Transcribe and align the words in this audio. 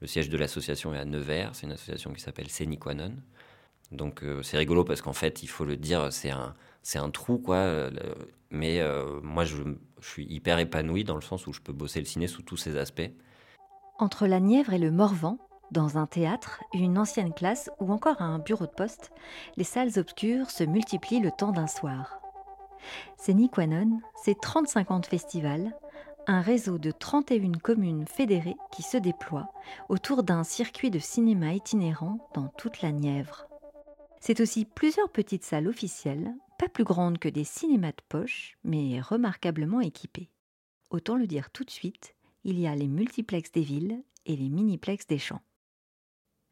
le 0.00 0.06
siège 0.06 0.28
de 0.28 0.36
l'association 0.36 0.94
est 0.94 0.98
à 0.98 1.04
Nevers. 1.04 1.54
C'est 1.54 1.66
une 1.66 1.72
association 1.72 2.12
qui 2.12 2.20
s'appelle 2.20 2.48
Séniquanon. 2.48 3.14
Donc 3.92 4.24
c'est 4.42 4.58
rigolo 4.58 4.84
parce 4.84 5.00
qu'en 5.00 5.12
fait, 5.12 5.42
il 5.42 5.46
faut 5.46 5.64
le 5.64 5.76
dire, 5.76 6.12
c'est 6.12 6.30
un, 6.30 6.54
c'est 6.82 6.98
un 6.98 7.10
trou, 7.10 7.38
quoi. 7.38 7.88
mais 8.50 8.82
moi, 9.22 9.44
je, 9.44 9.62
je, 10.00 10.08
suis 10.08 10.26
hyper 10.26 10.58
épanoui 10.58 11.04
dans 11.04 11.14
le 11.14 11.20
sens 11.20 11.46
où 11.46 11.52
je 11.52 11.60
peux 11.60 11.72
bosser 11.72 12.00
le 12.00 12.04
ciné 12.04 12.26
sous 12.26 12.42
tous 12.42 12.56
ses 12.56 12.76
aspects. 12.76 13.10
Entre 13.98 14.26
la 14.26 14.40
Nièvre 14.40 14.74
et 14.74 14.78
le 14.78 14.90
Morvan, 14.90 15.38
dans 15.70 15.98
un 15.98 16.06
théâtre, 16.06 16.62
une 16.74 16.98
ancienne 16.98 17.32
classe 17.32 17.70
ou 17.80 17.92
encore 17.92 18.22
un 18.22 18.38
bureau 18.38 18.66
de 18.66 18.70
poste, 18.70 19.10
les 19.56 19.64
salles 19.64 19.98
obscures 19.98 20.50
se 20.50 20.64
multiplient 20.64 21.20
le 21.20 21.30
temps 21.30 21.52
d'un 21.52 21.66
soir. 21.66 22.20
C'est 23.16 23.34
Nikwanon, 23.34 24.00
c'est 24.22 24.38
35 24.40 24.90
ans 24.90 25.00
de 25.00 25.06
festival, 25.06 25.74
un 26.26 26.40
réseau 26.40 26.78
de 26.78 26.90
31 26.90 27.52
communes 27.52 28.06
fédérées 28.06 28.56
qui 28.72 28.82
se 28.82 28.96
déploie 28.96 29.52
autour 29.88 30.22
d'un 30.22 30.44
circuit 30.44 30.90
de 30.90 30.98
cinéma 30.98 31.52
itinérant 31.52 32.18
dans 32.34 32.48
toute 32.48 32.82
la 32.82 32.92
Nièvre. 32.92 33.46
C'est 34.20 34.40
aussi 34.40 34.64
plusieurs 34.64 35.10
petites 35.10 35.44
salles 35.44 35.68
officielles, 35.68 36.34
pas 36.58 36.68
plus 36.68 36.84
grandes 36.84 37.18
que 37.18 37.28
des 37.28 37.44
cinémas 37.44 37.92
de 37.92 38.02
poche, 38.08 38.56
mais 38.64 39.00
remarquablement 39.00 39.80
équipées. 39.80 40.30
Autant 40.90 41.16
le 41.16 41.26
dire 41.26 41.50
tout 41.50 41.64
de 41.64 41.70
suite, 41.70 42.14
il 42.44 42.58
y 42.58 42.66
a 42.66 42.74
les 42.74 42.88
multiplex 42.88 43.52
des 43.52 43.62
villes 43.62 44.02
et 44.24 44.36
les 44.36 44.48
miniplex 44.48 45.06
des 45.06 45.18
champs 45.18 45.42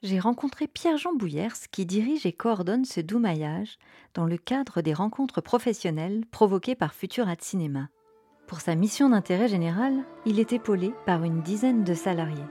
j'ai 0.04 0.20
rencontré 0.20 0.66
Pierre-Jean 0.68 1.14
Bouillers 1.14 1.48
qui 1.72 1.86
dirige 1.86 2.26
et 2.26 2.32
coordonne 2.34 2.84
ce 2.84 3.00
doux 3.00 3.18
maillage 3.18 3.78
dans 4.12 4.26
le 4.26 4.36
cadre 4.36 4.82
des 4.82 4.92
rencontres 4.92 5.40
professionnelles 5.40 6.26
provoquées 6.30 6.74
par 6.74 6.92
Futurat 6.92 7.36
Cinéma. 7.40 7.88
Pour 8.46 8.60
sa 8.60 8.74
mission 8.74 9.08
d'intérêt 9.08 9.48
général, 9.48 9.94
il 10.26 10.38
est 10.38 10.52
épaulé 10.52 10.92
par 11.06 11.24
une 11.24 11.40
dizaine 11.40 11.82
de 11.82 11.94
salariés. 11.94 12.44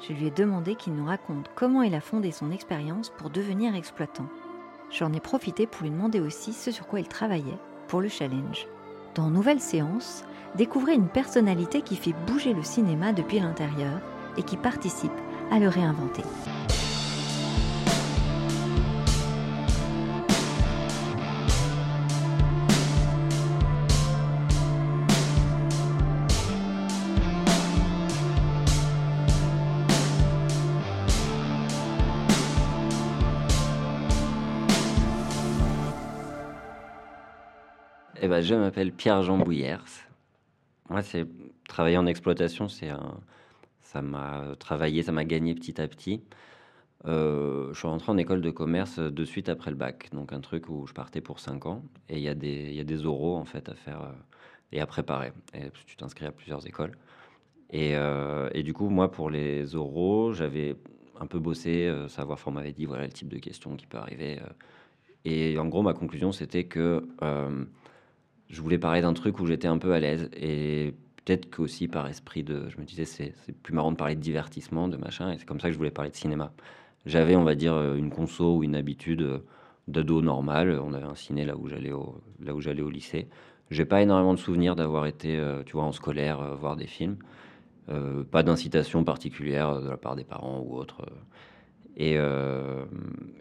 Je 0.00 0.12
lui 0.12 0.28
ai 0.28 0.30
demandé 0.30 0.76
qu'il 0.76 0.94
nous 0.94 1.06
raconte 1.06 1.50
comment 1.56 1.82
il 1.82 1.94
a 1.96 2.00
fondé 2.00 2.30
son 2.30 2.52
expérience 2.52 3.10
pour 3.18 3.28
devenir 3.28 3.74
exploitant. 3.74 4.26
J'en 4.90 5.12
ai 5.12 5.20
profité 5.20 5.66
pour 5.66 5.82
lui 5.82 5.90
demander 5.90 6.20
aussi 6.20 6.52
ce 6.52 6.70
sur 6.70 6.86
quoi 6.86 7.00
il 7.00 7.08
travaillait 7.08 7.58
pour 7.88 8.00
le 8.00 8.08
challenge. 8.08 8.68
Dans 9.16 9.28
Nouvelle 9.28 9.60
Séance, 9.60 10.24
découvrez 10.54 10.94
une 10.94 11.08
personnalité 11.08 11.82
qui 11.82 11.96
fait 11.96 12.14
bouger 12.26 12.54
le 12.54 12.62
cinéma 12.62 13.12
depuis 13.12 13.40
l'intérieur 13.40 14.00
et 14.36 14.44
qui 14.44 14.56
participe 14.56 15.10
à 15.50 15.58
le 15.58 15.68
réinventer. 15.68 16.22
Eh 38.20 38.26
ben, 38.26 38.40
je 38.40 38.54
m'appelle 38.54 38.92
Pierre-Jean 38.92 39.38
Bouillers. 39.38 39.76
Moi, 40.90 41.02
c'est 41.02 41.24
travailler 41.68 41.96
en 41.98 42.06
exploitation, 42.06 42.68
c'est 42.68 42.90
ça 43.80 44.02
m'a 44.02 44.56
travaillé, 44.58 45.02
ça 45.04 45.12
m'a 45.12 45.24
gagné 45.24 45.54
petit 45.54 45.80
à 45.80 45.86
petit. 45.86 46.22
Euh, 47.06 47.72
je 47.72 47.78
suis 47.78 47.86
rentré 47.86 48.10
en 48.10 48.16
école 48.16 48.40
de 48.40 48.50
commerce 48.50 48.98
de 48.98 49.24
suite 49.24 49.48
après 49.48 49.70
le 49.70 49.76
bac, 49.76 50.08
donc 50.12 50.32
un 50.32 50.40
truc 50.40 50.68
où 50.68 50.86
je 50.86 50.92
partais 50.94 51.20
pour 51.20 51.38
5 51.38 51.66
ans. 51.66 51.82
Et 52.08 52.16
il 52.16 52.22
y, 52.22 52.28
a 52.28 52.34
des, 52.34 52.72
y 52.72 52.80
a 52.80 52.84
des 52.84 53.06
oraux 53.06 53.36
en 53.36 53.44
fait 53.44 53.68
à 53.68 53.74
faire 53.74 54.02
euh, 54.02 54.12
et 54.72 54.80
à 54.80 54.86
préparer. 54.86 55.32
Et 55.54 55.70
tu 55.86 55.96
t'inscris 55.96 56.26
à 56.26 56.32
plusieurs 56.32 56.66
écoles. 56.66 56.92
Et, 57.70 57.94
euh, 57.94 58.48
et, 58.52 58.62
du 58.64 58.72
coup, 58.72 58.88
moi, 58.88 59.12
pour 59.12 59.30
les 59.30 59.76
oraux, 59.76 60.32
j'avais 60.32 60.74
un 61.20 61.26
peu 61.26 61.38
bossé, 61.38 61.92
savoir, 62.08 62.38
on 62.46 62.50
m'avait 62.50 62.72
dit 62.72 62.86
voilà 62.86 63.04
le 63.04 63.12
type 63.12 63.28
de 63.28 63.38
questions 63.38 63.76
qui 63.76 63.86
peut 63.86 63.98
arriver. 63.98 64.40
et 65.24 65.58
en 65.58 65.66
gros, 65.66 65.82
ma 65.82 65.94
conclusion, 65.94 66.32
c'était 66.32 66.64
que 66.64 67.06
je 68.48 68.62
voulais 68.62 68.78
parler 68.78 69.02
d'un 69.02 69.12
truc 69.12 69.40
où 69.40 69.46
j'étais 69.46 69.68
un 69.68 69.78
peu 69.78 69.92
à 69.92 70.00
l'aise. 70.00 70.30
Et 70.34 70.94
peut-être 71.24 71.50
qu'aussi 71.50 71.88
par 71.88 72.06
esprit 72.08 72.42
de. 72.42 72.68
Je 72.70 72.78
me 72.78 72.84
disais, 72.84 73.04
c'est 73.04 73.34
plus 73.62 73.74
marrant 73.74 73.92
de 73.92 73.96
parler 73.96 74.16
de 74.16 74.20
divertissement, 74.20 74.88
de 74.88 74.96
machin. 74.96 75.32
Et 75.32 75.38
c'est 75.38 75.44
comme 75.46 75.60
ça 75.60 75.68
que 75.68 75.72
je 75.72 75.78
voulais 75.78 75.90
parler 75.90 76.10
de 76.10 76.16
cinéma. 76.16 76.52
J'avais, 77.06 77.36
on 77.36 77.44
va 77.44 77.54
dire, 77.54 77.94
une 77.94 78.10
conso 78.10 78.56
ou 78.56 78.64
une 78.64 78.74
habitude 78.74 79.22
euh, 79.22 79.38
d'ado 79.86 80.20
normal. 80.22 80.80
On 80.82 80.92
avait 80.94 81.06
un 81.06 81.14
ciné 81.14 81.44
là 81.44 81.56
où 81.56 81.68
j'allais 81.68 81.92
au, 81.92 82.20
là 82.40 82.54
où 82.54 82.60
j'allais 82.60 82.82
au 82.82 82.90
lycée. 82.90 83.28
J'ai 83.70 83.84
pas 83.84 84.02
énormément 84.02 84.34
de 84.34 84.38
souvenirs 84.38 84.76
d'avoir 84.76 85.06
été, 85.06 85.36
euh, 85.36 85.62
tu 85.64 85.72
vois, 85.72 85.84
en 85.84 85.92
scolaire, 85.92 86.40
euh, 86.40 86.54
voir 86.54 86.76
des 86.76 86.86
films. 86.86 87.16
pas 88.30 88.42
d'incitation 88.42 89.04
particulière 89.04 89.80
de 89.80 89.88
la 89.88 89.96
part 89.96 90.16
des 90.16 90.24
parents 90.24 90.60
ou 90.60 90.76
autres. 90.76 91.06
Et, 91.96 92.14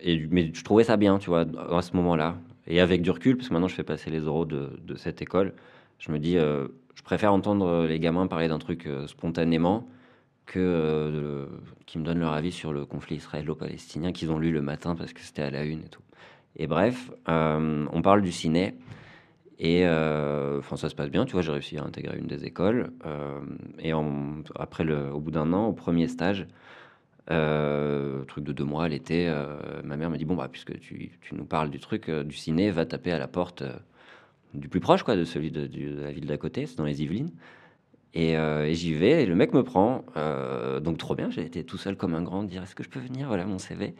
et, 0.02 0.28
mais 0.32 0.52
je 0.54 0.64
trouvais 0.64 0.86
ça 0.86 0.98
bien, 0.98 1.20
tu 1.20 1.30
vois, 1.30 1.46
à 1.70 1.82
ce 1.82 1.96
moment-là. 1.98 2.38
Et 2.68 2.82
avec 2.82 3.02
du 3.02 3.12
recul, 3.12 3.38
parce 3.38 3.50
que 3.50 3.54
maintenant 3.54 3.68
je 3.68 3.76
fais 3.76 3.84
passer 3.84 4.10
les 4.10 4.20
euros 4.20 4.46
de, 4.46 4.70
cette 4.96 5.22
école, 5.22 5.54
je 6.00 6.12
me 6.12 6.20
dis, 6.20 6.38
euh, 6.38 6.68
je 6.96 7.02
préfère 7.02 7.34
entendre 7.34 7.86
les 7.88 8.00
gamins 8.00 8.28
parler 8.28 8.48
d'un 8.48 8.60
truc 8.60 8.86
euh, 8.86 9.08
spontanément 9.08 9.88
que 10.46 10.60
euh, 10.60 11.46
qui 11.86 11.98
me 11.98 12.04
donnent 12.04 12.20
leur 12.20 12.34
avis 12.34 12.52
sur 12.52 12.74
le 12.74 12.86
conflit 12.86 13.16
israélo-palestinien 13.16 14.12
qu'ils 14.12 14.32
ont 14.32 14.38
lu 14.38 14.52
le 14.52 14.62
matin 14.62 14.96
parce 14.96 15.14
que 15.14 15.22
c'était 15.22 15.42
à 15.42 15.50
la 15.50 15.64
une 15.64 15.80
et 15.80 15.90
tout. 15.90 16.02
Et 16.56 16.68
bref, 16.68 17.12
on 17.28 18.02
parle 18.02 18.22
du 18.22 18.32
ciné. 18.32 18.74
Et 19.60 19.86
enfin, 19.86 20.76
ça 20.76 20.90
se 20.90 20.96
passe 20.96 21.10
bien, 21.10 21.26
tu 21.26 21.34
vois, 21.34 21.42
j'ai 21.44 21.52
réussi 21.52 21.78
à 21.78 21.84
intégrer 21.84 22.18
une 22.18 22.26
des 22.26 22.46
écoles. 22.46 22.92
et 23.78 23.92
après, 24.56 24.84
le, 24.84 25.12
au 25.12 25.20
bout 25.20 25.30
d'un 25.30 25.54
an, 25.54 25.68
au 25.68 25.74
premier 25.74 26.08
stage, 26.08 26.48
truc 27.28 28.44
de 28.44 28.52
deux 28.54 28.64
mois 28.64 28.88
l'été, 28.88 29.34
ma 29.84 29.98
mère 29.98 30.10
me 30.10 30.18
dit 30.18 30.26
Bon, 30.26 30.36
bah, 30.36 30.50
puisque 30.52 30.80
tu, 30.80 31.12
tu 31.22 31.36
nous 31.36 31.46
parles 31.46 31.70
du 31.70 31.80
truc 31.80 32.10
du 32.10 32.36
ciné, 32.36 32.72
va 32.72 32.86
taper 32.86 33.12
à 33.12 33.20
la 33.20 33.28
porte 33.28 33.64
du 34.54 34.70
plus 34.70 34.80
proche, 34.80 35.04
quoi, 35.04 35.16
de 35.16 35.24
celui 35.24 35.52
de, 35.52 36.02
la 36.02 36.12
ville 36.12 36.26
d'à 36.26 36.38
côté, 36.38 36.66
c'est 36.66 36.78
dans 36.78 36.86
les 36.86 37.02
Yvelines. 37.02 37.32
Euh, 38.16 38.64
et, 38.64 38.74
j'y 38.74 38.94
vais, 38.94 39.24
et 39.24 39.26
le 39.26 39.36
mec 39.36 39.54
me 39.54 39.64
prend. 39.64 40.04
Euh, 40.16 40.80
donc, 40.80 40.98
trop 40.98 41.16
bien, 41.16 41.30
j'ai 41.30 41.44
été 41.44 41.64
tout 41.64 41.78
seul 41.78 41.96
comme 41.96 42.16
un 42.16 42.24
grand, 42.24 42.44
dire 42.44 42.64
Est-ce 42.64 42.76
que 42.76 42.84
je 42.84 42.90
peux 42.90 43.00
venir 43.00 43.28
Voilà 43.28 43.46
mon 43.46 43.60
CV. 43.60 43.94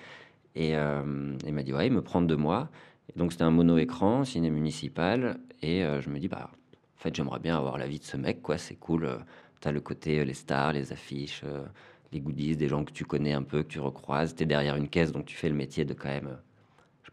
Et 0.56 0.76
euh, 0.76 1.36
il 1.46 1.54
m'a 1.54 1.64
dit 1.64 1.74
Ouais, 1.74 1.88
il 1.88 1.94
me 1.94 2.02
prend 2.02 2.22
de 2.22 2.36
moi. 2.36 2.70
Et 3.14 3.20
donc, 3.20 3.32
c'était 3.32 3.44
un 3.44 3.52
mono-écran, 3.52 4.24
ciné 4.24 4.50
municipal. 4.50 5.38
Et 5.62 5.82
je 5.82 6.10
me 6.10 6.20
dis 6.20 6.28
Bah, 6.28 6.50
en 6.52 7.00
fait, 7.00 7.16
j'aimerais 7.16 7.40
bien 7.40 7.58
avoir 7.58 7.78
la 7.78 7.88
vie 7.88 8.00
de 8.00 8.06
ce 8.06 8.18
mec, 8.18 8.42
quoi, 8.42 8.58
c'est 8.58 8.76
cool. 8.76 9.08
tu 9.62 9.68
as 9.68 9.72
le 9.72 9.82
côté, 9.82 10.26
les 10.26 10.34
stars, 10.34 10.74
les 10.74 10.92
affiches, 10.92 11.44
les 12.12 12.20
goodies, 12.20 12.56
des 12.56 12.68
gens 12.68 12.84
que 12.84 12.92
tu 12.92 13.06
connais 13.06 13.34
un 13.34 13.44
peu, 13.44 13.64
que 13.64 13.68
tu 13.68 13.80
recroises. 13.80 14.36
Tu 14.36 14.44
es 14.44 14.46
derrière 14.46 14.76
une 14.76 14.90
caisse, 14.90 15.12
donc 15.12 15.26
tu 15.26 15.36
fais 15.36 15.50
le 15.50 15.56
métier 15.56 15.86
de 15.86 15.94
quand 15.94 16.10
même 16.10 16.38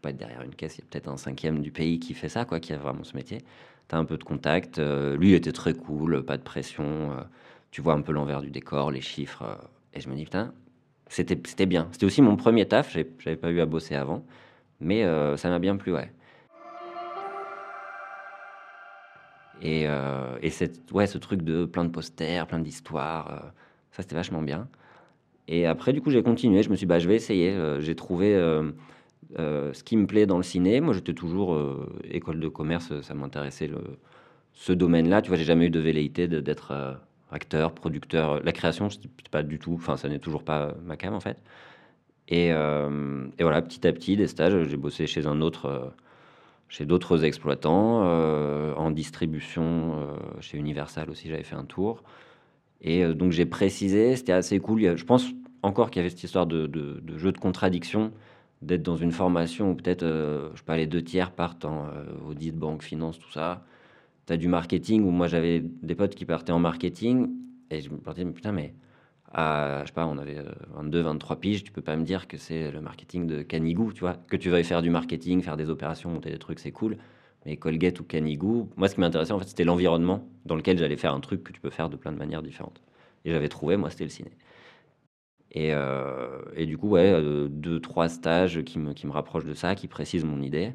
pas 0.05 0.11
être 0.11 0.17
derrière 0.17 0.43
une 0.43 0.53
caisse, 0.53 0.77
il 0.77 0.81
y 0.81 0.83
a 0.83 0.87
peut-être 0.91 1.07
un 1.07 1.17
cinquième 1.17 1.61
du 1.61 1.71
pays 1.71 1.99
qui 1.99 2.13
fait 2.13 2.29
ça, 2.29 2.45
quoi, 2.45 2.59
qui 2.59 2.73
a 2.73 2.77
vraiment 2.77 3.03
ce 3.03 3.15
métier. 3.15 3.39
Tu 3.89 3.95
as 3.95 3.97
un 3.97 4.05
peu 4.05 4.17
de 4.17 4.23
contact. 4.23 4.77
Euh, 4.77 5.17
lui 5.17 5.33
était 5.33 5.51
très 5.51 5.73
cool, 5.73 6.23
pas 6.23 6.37
de 6.37 6.43
pression. 6.43 6.83
Euh, 6.85 7.23
tu 7.71 7.81
vois 7.81 7.93
un 7.93 8.01
peu 8.01 8.11
l'envers 8.11 8.41
du 8.41 8.51
décor, 8.51 8.91
les 8.91 9.01
chiffres. 9.01 9.41
Euh, 9.41 9.55
et 9.95 10.01
je 10.01 10.07
me 10.07 10.15
dis, 10.15 10.25
putain, 10.25 10.53
c'était 11.07 11.65
bien. 11.65 11.87
C'était 11.91 12.05
aussi 12.05 12.21
mon 12.21 12.35
premier 12.35 12.67
taf, 12.67 12.93
j'avais 12.93 13.35
pas 13.35 13.49
eu 13.49 13.61
à 13.61 13.65
bosser 13.65 13.95
avant. 13.95 14.23
Mais 14.79 15.03
ça 15.37 15.49
m'a 15.49 15.59
bien 15.59 15.77
plu, 15.77 15.93
ouais. 15.93 16.11
Et, 19.61 19.85
et 20.41 20.49
cette, 20.49 20.91
ouais, 20.91 21.07
ce 21.07 21.17
truc 21.17 21.43
de 21.43 21.63
plein 21.63 21.85
de 21.85 21.89
posters, 21.89 22.45
plein 22.45 22.59
d'histoires, 22.59 23.53
ça 23.91 24.01
c'était 24.01 24.15
vachement 24.15 24.41
bien. 24.41 24.67
Et 25.47 25.65
après, 25.65 25.93
du 25.93 26.01
coup, 26.01 26.09
j'ai 26.09 26.23
continué. 26.23 26.63
Je 26.63 26.69
me 26.69 26.75
suis 26.75 26.85
dit, 26.85 26.89
bah, 26.89 26.99
je 26.99 27.07
vais 27.07 27.15
essayer. 27.15 27.55
j'ai 27.79 27.95
trouvé 27.95 28.35
euh, 29.39 29.73
ce 29.73 29.83
qui 29.83 29.97
me 29.97 30.07
plaît 30.07 30.25
dans 30.25 30.37
le 30.37 30.43
ciné, 30.43 30.79
moi 30.79 30.93
j'étais 30.93 31.13
toujours 31.13 31.55
euh, 31.55 31.91
école 32.09 32.39
de 32.39 32.47
commerce, 32.47 33.01
ça 33.01 33.13
m'intéressait 33.13 33.69
ce 34.53 34.73
domaine-là. 34.73 35.21
Tu 35.21 35.29
vois, 35.29 35.37
j'ai 35.37 35.43
jamais 35.43 35.65
eu 35.65 35.69
de 35.69 35.79
velléité 35.79 36.27
d'être 36.27 36.71
euh, 36.71 36.93
acteur, 37.31 37.73
producteur. 37.73 38.41
La 38.43 38.51
création, 38.51 38.89
c'était 38.89 39.09
pas 39.31 39.43
du 39.43 39.59
tout, 39.59 39.73
enfin, 39.73 39.97
ça 39.97 40.07
n'est 40.09 40.19
toujours 40.19 40.43
pas 40.43 40.75
ma 40.85 40.95
cam 40.95 41.13
en 41.13 41.19
fait. 41.19 41.37
Et, 42.27 42.47
et, 42.47 43.43
voilà, 43.43 43.61
petit 43.61 43.85
à 43.87 43.93
petit, 43.93 44.17
des 44.17 44.25
stages, 44.25 44.67
j'ai 44.67 44.77
bossé 44.77 45.05
chez 45.05 45.27
un 45.27 45.41
autre, 45.41 45.93
chez 46.69 46.83
d'autres 46.83 47.23
exploitants, 47.23 48.01
en 48.75 48.89
distribution, 48.89 50.17
chez 50.39 50.57
Universal 50.57 51.11
aussi, 51.11 51.29
j'avais 51.29 51.43
fait 51.43 51.55
un 51.55 51.65
tour. 51.65 52.01
Et 52.85 53.03
donc 53.15 53.31
j'ai 53.31 53.47
précisé, 53.47 54.15
c'était 54.15 54.31
assez 54.31 54.59
cool. 54.59 54.95
Je 54.95 55.03
pense 55.03 55.25
encore 55.63 55.89
qu'il 55.89 55.99
y 55.99 56.01
avait 56.01 56.11
cette 56.11 56.23
histoire 56.23 56.45
de, 56.45 56.69
jeu 57.17 57.31
de 57.31 57.37
contradiction 57.37 58.13
d'être 58.61 58.83
dans 58.83 58.95
une 58.95 59.11
formation 59.11 59.71
où 59.71 59.75
peut-être, 59.75 60.03
euh, 60.03 60.49
je 60.53 60.59
sais 60.59 60.65
pas, 60.65 60.77
les 60.77 60.87
deux 60.87 61.03
tiers 61.03 61.31
partent 61.31 61.65
en 61.65 61.87
euh, 61.87 62.29
audit, 62.29 62.55
banque, 62.55 62.83
finance, 62.83 63.19
tout 63.19 63.31
ça. 63.31 63.65
Tu 64.27 64.33
as 64.33 64.37
du 64.37 64.47
marketing 64.47 65.03
où 65.03 65.11
moi 65.11 65.27
j'avais 65.27 65.59
des 65.61 65.95
potes 65.95 66.15
qui 66.15 66.25
partaient 66.25 66.51
en 66.51 66.59
marketing 66.59 67.29
et 67.69 67.81
je 67.81 67.89
me 67.89 67.97
disais, 67.97 68.23
mais 68.23 68.31
putain, 68.31 68.51
mais 68.51 68.73
à, 69.33 69.81
je 69.81 69.87
sais 69.87 69.93
pas, 69.93 70.07
on 70.07 70.17
avait 70.17 70.37
22, 70.75 70.99
euh, 70.99 71.03
23 71.03 71.35
piges, 71.37 71.63
tu 71.63 71.71
peux 71.71 71.81
pas 71.81 71.95
me 71.95 72.03
dire 72.03 72.27
que 72.27 72.37
c'est 72.37 72.71
le 72.71 72.81
marketing 72.81 73.27
de 73.27 73.41
Canigou, 73.41 73.91
tu 73.93 74.01
vois, 74.01 74.13
que 74.13 74.37
tu 74.37 74.49
veuilles 74.49 74.63
faire 74.63 74.81
du 74.81 74.89
marketing, 74.89 75.41
faire 75.41 75.57
des 75.57 75.69
opérations, 75.69 76.09
monter 76.11 76.29
des 76.29 76.39
trucs, 76.39 76.59
c'est 76.59 76.71
cool. 76.71 76.97
Mais 77.45 77.57
Colgate 77.57 77.99
ou 77.99 78.03
Canigou, 78.03 78.69
moi 78.75 78.87
ce 78.87 78.95
qui 78.95 79.01
m'intéressait 79.01 79.31
en 79.31 79.39
fait, 79.39 79.47
c'était 79.47 79.63
l'environnement 79.63 80.27
dans 80.45 80.55
lequel 80.55 80.77
j'allais 80.77 80.97
faire 80.97 81.13
un 81.13 81.19
truc 81.19 81.43
que 81.43 81.51
tu 81.51 81.61
peux 81.61 81.69
faire 81.69 81.89
de 81.89 81.95
plein 81.95 82.11
de 82.11 82.17
manières 82.17 82.41
différentes. 82.41 82.81
Et 83.25 83.31
j'avais 83.31 83.49
trouvé, 83.49 83.75
moi, 83.75 83.89
c'était 83.89 84.03
le 84.03 84.11
ciné. 84.11 84.31
Et, 85.51 85.71
et, 86.55 86.65
du 86.65 86.77
coup, 86.77 86.89
ouais, 86.89 87.47
deux, 87.49 87.79
trois 87.79 88.09
stages 88.09 88.61
qui 88.63 88.77
me, 88.77 88.93
qui 88.93 89.07
me 89.07 89.11
rapprochent 89.11 89.45
de 89.45 89.53
ça, 89.53 89.73
qui 89.73 89.87
précisent 89.87 90.25
mon 90.25 90.41
idée. 90.41 90.73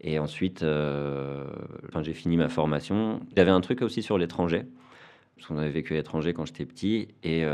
Et 0.00 0.18
ensuite, 0.18 0.62
enfin, 0.62 2.02
j'ai 2.02 2.12
fini 2.12 2.36
ma 2.36 2.48
formation. 2.48 3.20
Avait 3.36 3.50
un 3.50 3.60
truc 3.60 3.80
aussi 3.80 4.02
sur 4.02 4.18
l'étranger, 4.18 4.64
parce 5.36 5.48
qu'on 5.48 5.56
avait 5.56 5.70
vécu 5.70 5.94
à 5.94 5.96
l'étranger 5.96 6.34
quand 6.34 6.44
j'étais 6.44 6.66
petit. 6.66 7.08
Et 7.22 7.44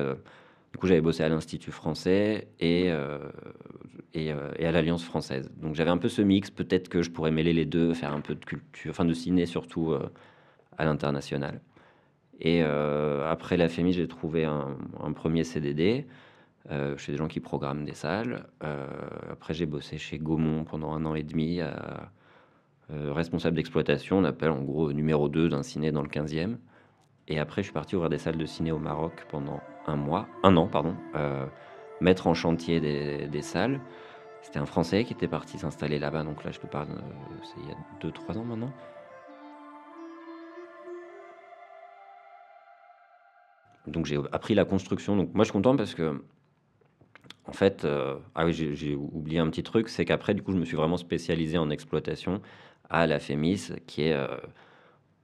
du 0.72 0.78
coup, 0.78 0.86
j'avais 0.86 1.00
bossé 1.00 1.22
à 1.22 1.28
l'Institut 1.28 1.72
français 1.72 2.48
et, 2.60 2.90
euh, 2.90 3.18
euh, 4.16 4.52
et, 4.56 4.66
à 4.66 4.72
l'Alliance 4.72 5.02
française. 5.02 5.50
Donc 5.56 5.74
j'avais 5.74 5.90
un 5.90 5.98
peu 5.98 6.08
ce 6.08 6.20
mix. 6.20 6.50
Peut-être 6.50 6.88
que 6.88 7.02
je 7.02 7.10
pourrais 7.10 7.30
mêler 7.30 7.52
les 7.52 7.64
deux, 7.64 7.94
faire 7.94 8.12
un 8.12 8.20
peu 8.20 8.34
de 8.34 8.44
culture, 8.44 8.90
enfin 8.90 9.04
de 9.04 9.14
ciné 9.14 9.46
surtout 9.46 9.92
euh, 9.92 10.10
à 10.76 10.84
l'international. 10.84 11.60
Et 12.40 12.62
après 12.62 13.56
la 13.56 13.68
FEMI, 13.68 13.94
j'ai 13.94 14.06
trouvé 14.06 14.44
un, 14.44 14.76
premier 15.12 15.42
CDD 15.42 16.06
chez 16.96 17.10
des 17.10 17.18
gens 17.18 17.26
qui 17.26 17.40
programment 17.40 17.84
des 17.84 17.94
salles. 17.94 18.46
après, 19.28 19.54
j'ai 19.54 19.66
bossé 19.66 19.98
chez 19.98 20.18
Gaumont 20.18 20.62
pendant 20.62 20.92
un 20.92 21.04
an 21.04 21.16
et 21.16 21.24
demi, 21.24 21.60
responsable 22.90 23.56
d'exploitation, 23.56 24.18
on 24.18 24.24
appelle 24.24 24.50
en 24.50 24.62
gros 24.62 24.92
numéro 24.92 25.28
2 25.28 25.48
d'un 25.48 25.64
ciné 25.64 25.90
dans 25.90 26.02
le 26.02 26.08
15e. 26.08 26.58
Et 27.26 27.40
après, 27.40 27.62
je 27.62 27.66
suis 27.66 27.74
parti 27.74 27.96
ouvrir 27.96 28.08
des 28.08 28.18
salles 28.18 28.38
de 28.38 28.46
ciné 28.46 28.70
au 28.70 28.78
Maroc 28.78 29.26
pendant 29.28 29.60
un 29.88 29.96
mois, 29.96 30.28
un 30.42 30.56
an, 30.56 30.68
pardon, 30.68 30.94
euh, 31.14 31.46
mettre 32.00 32.26
en 32.26 32.34
chantier 32.34 32.80
des, 32.80 33.42
salles. 33.42 33.80
C'était 34.42 34.58
un 34.58 34.66
Français 34.66 35.04
qui 35.04 35.12
était 35.12 35.28
parti 35.28 35.58
s'installer 35.58 35.98
là-bas, 35.98 36.22
donc 36.22 36.44
là, 36.44 36.52
je 36.52 36.60
te 36.60 36.66
parle, 36.66 36.90
euh, 36.90 37.34
c'est 37.42 37.60
il 37.60 37.68
y 37.68 37.72
a 37.72 38.10
2-3 38.10 38.38
ans 38.38 38.44
maintenant. 38.44 38.72
Donc 43.86 44.04
j'ai 44.04 44.18
appris 44.32 44.54
la 44.54 44.64
construction. 44.66 45.16
Donc 45.16 45.34
moi, 45.34 45.44
je 45.44 45.48
suis 45.48 45.52
content 45.52 45.74
parce 45.74 45.94
que, 45.94 46.22
en 47.46 47.52
fait, 47.52 47.84
euh, 47.84 48.18
ah 48.34 48.44
oui, 48.44 48.52
j'ai 48.52 48.94
oublié 48.94 49.38
un 49.38 49.48
petit 49.48 49.62
truc, 49.62 49.88
c'est 49.88 50.04
qu'après, 50.04 50.34
du 50.34 50.42
coup, 50.42 50.52
je 50.52 50.58
me 50.58 50.64
suis 50.66 50.76
vraiment 50.76 50.98
spécialisé 50.98 51.56
en 51.56 51.70
exploitation 51.70 52.42
à 52.90 53.06
la 53.06 53.18
FEMIS, 53.18 53.72
qui 53.86 54.02
est 54.02 54.16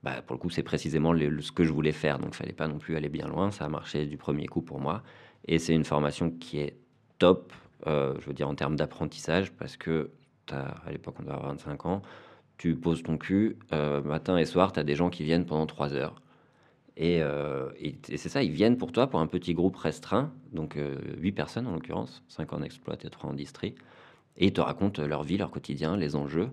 bah, 0.05 0.21
pour 0.21 0.35
le 0.35 0.39
coup, 0.39 0.51
c'est 0.51 0.61
précisément 0.61 1.15
ce 1.17 1.51
que 1.51 1.63
je 1.63 1.73
voulais 1.73 1.91
faire. 1.91 2.19
Donc, 2.19 2.29
il 2.33 2.35
fallait 2.35 2.53
pas 2.53 2.67
non 2.67 2.77
plus 2.77 2.95
aller 2.95 3.09
bien 3.09 3.27
loin. 3.27 3.49
Ça 3.49 3.65
a 3.65 3.69
marché 3.69 4.05
du 4.05 4.17
premier 4.17 4.45
coup 4.45 4.61
pour 4.61 4.79
moi. 4.79 5.01
Et 5.47 5.57
c'est 5.57 5.73
une 5.73 5.83
formation 5.83 6.29
qui 6.29 6.59
est 6.59 6.77
top, 7.17 7.51
euh, 7.87 8.13
je 8.19 8.27
veux 8.27 8.33
dire, 8.33 8.47
en 8.47 8.53
termes 8.53 8.75
d'apprentissage, 8.75 9.51
parce 9.53 9.77
que 9.77 10.11
as, 10.51 10.75
à 10.85 10.91
l'époque, 10.91 11.15
on 11.19 11.23
doit 11.23 11.33
avoir 11.33 11.49
25 11.49 11.87
ans, 11.87 12.01
tu 12.57 12.75
poses 12.75 13.01
ton 13.01 13.17
cul, 13.17 13.57
euh, 13.73 14.03
matin 14.03 14.37
et 14.37 14.45
soir, 14.45 14.71
tu 14.73 14.79
as 14.79 14.83
des 14.83 14.93
gens 14.93 15.09
qui 15.09 15.23
viennent 15.23 15.45
pendant 15.45 15.65
3 15.65 15.93
heures. 15.93 16.21
Euh, 17.01 17.71
et, 17.79 17.95
c'est 18.15 18.29
ça, 18.29 18.43
ils 18.43 18.51
viennent 18.51 18.77
pour 18.77 18.91
toi, 18.91 19.07
pour 19.07 19.19
un 19.19 19.27
petit 19.27 19.55
groupe 19.55 19.75
restreint, 19.75 20.31
donc 20.53 20.77
8 21.17 21.31
personnes 21.31 21.65
en 21.65 21.73
l'occurrence, 21.73 22.23
5 22.27 22.53
en 22.53 22.61
exploit 22.61 22.95
et 23.03 23.09
3 23.09 23.31
en 23.31 23.33
distri, 23.33 23.73
et 24.37 24.45
ils 24.45 24.53
te 24.53 24.61
racontent 24.61 25.03
leur 25.03 25.23
vie, 25.23 25.37
leur 25.37 25.49
quotidien, 25.49 25.97
les 25.97 26.15
enjeux. 26.15 26.51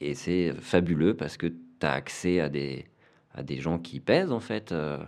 Et 0.00 0.14
c'est 0.14 0.52
fabuleux 0.60 1.16
parce 1.16 1.36
que 1.36 1.52
tu 1.80 1.86
as 1.86 1.92
accès 1.92 2.40
à 2.40 2.48
des, 2.48 2.86
à 3.34 3.42
des 3.42 3.60
gens 3.60 3.78
qui 3.78 4.00
pèsent, 4.00 4.32
en 4.32 4.40
fait, 4.40 4.72
euh, 4.72 4.98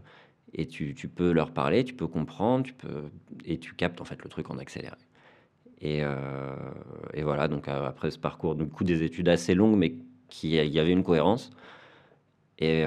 et 0.53 0.67
tu, 0.67 0.95
tu, 0.95 1.09
peux 1.09 1.33
leur 1.33 1.53
parler, 1.53 1.85
tu 1.85 1.95
peux 1.95 2.07
comprendre, 2.07 2.65
tu 2.65 2.73
peux, 2.73 3.11
et 3.45 3.59
tu 3.59 3.75
captes, 3.75 4.01
en 4.01 4.05
fait, 4.05 4.23
le 4.23 4.29
truc 4.29 4.51
en 4.51 4.59
accéléré. 4.59 4.97
Et, 5.81 6.01
euh, 6.03 6.55
et 7.15 7.23
voilà, 7.23 7.49
donc 7.49 7.69
euh, 7.69 7.87
après 7.87 8.11
ce 8.11 8.19
parcours, 8.19 8.55
du 8.55 8.67
coup, 8.67 8.85
des 8.85 9.03
études 9.03 9.29
assez 9.29 9.55
longues, 9.55 9.77
mais 9.77 9.95
qui 10.29 10.51
y 10.51 10.79
avait 10.79 10.93
une 10.93 11.03
cohérence. 11.03 11.51
Et, 12.59 12.85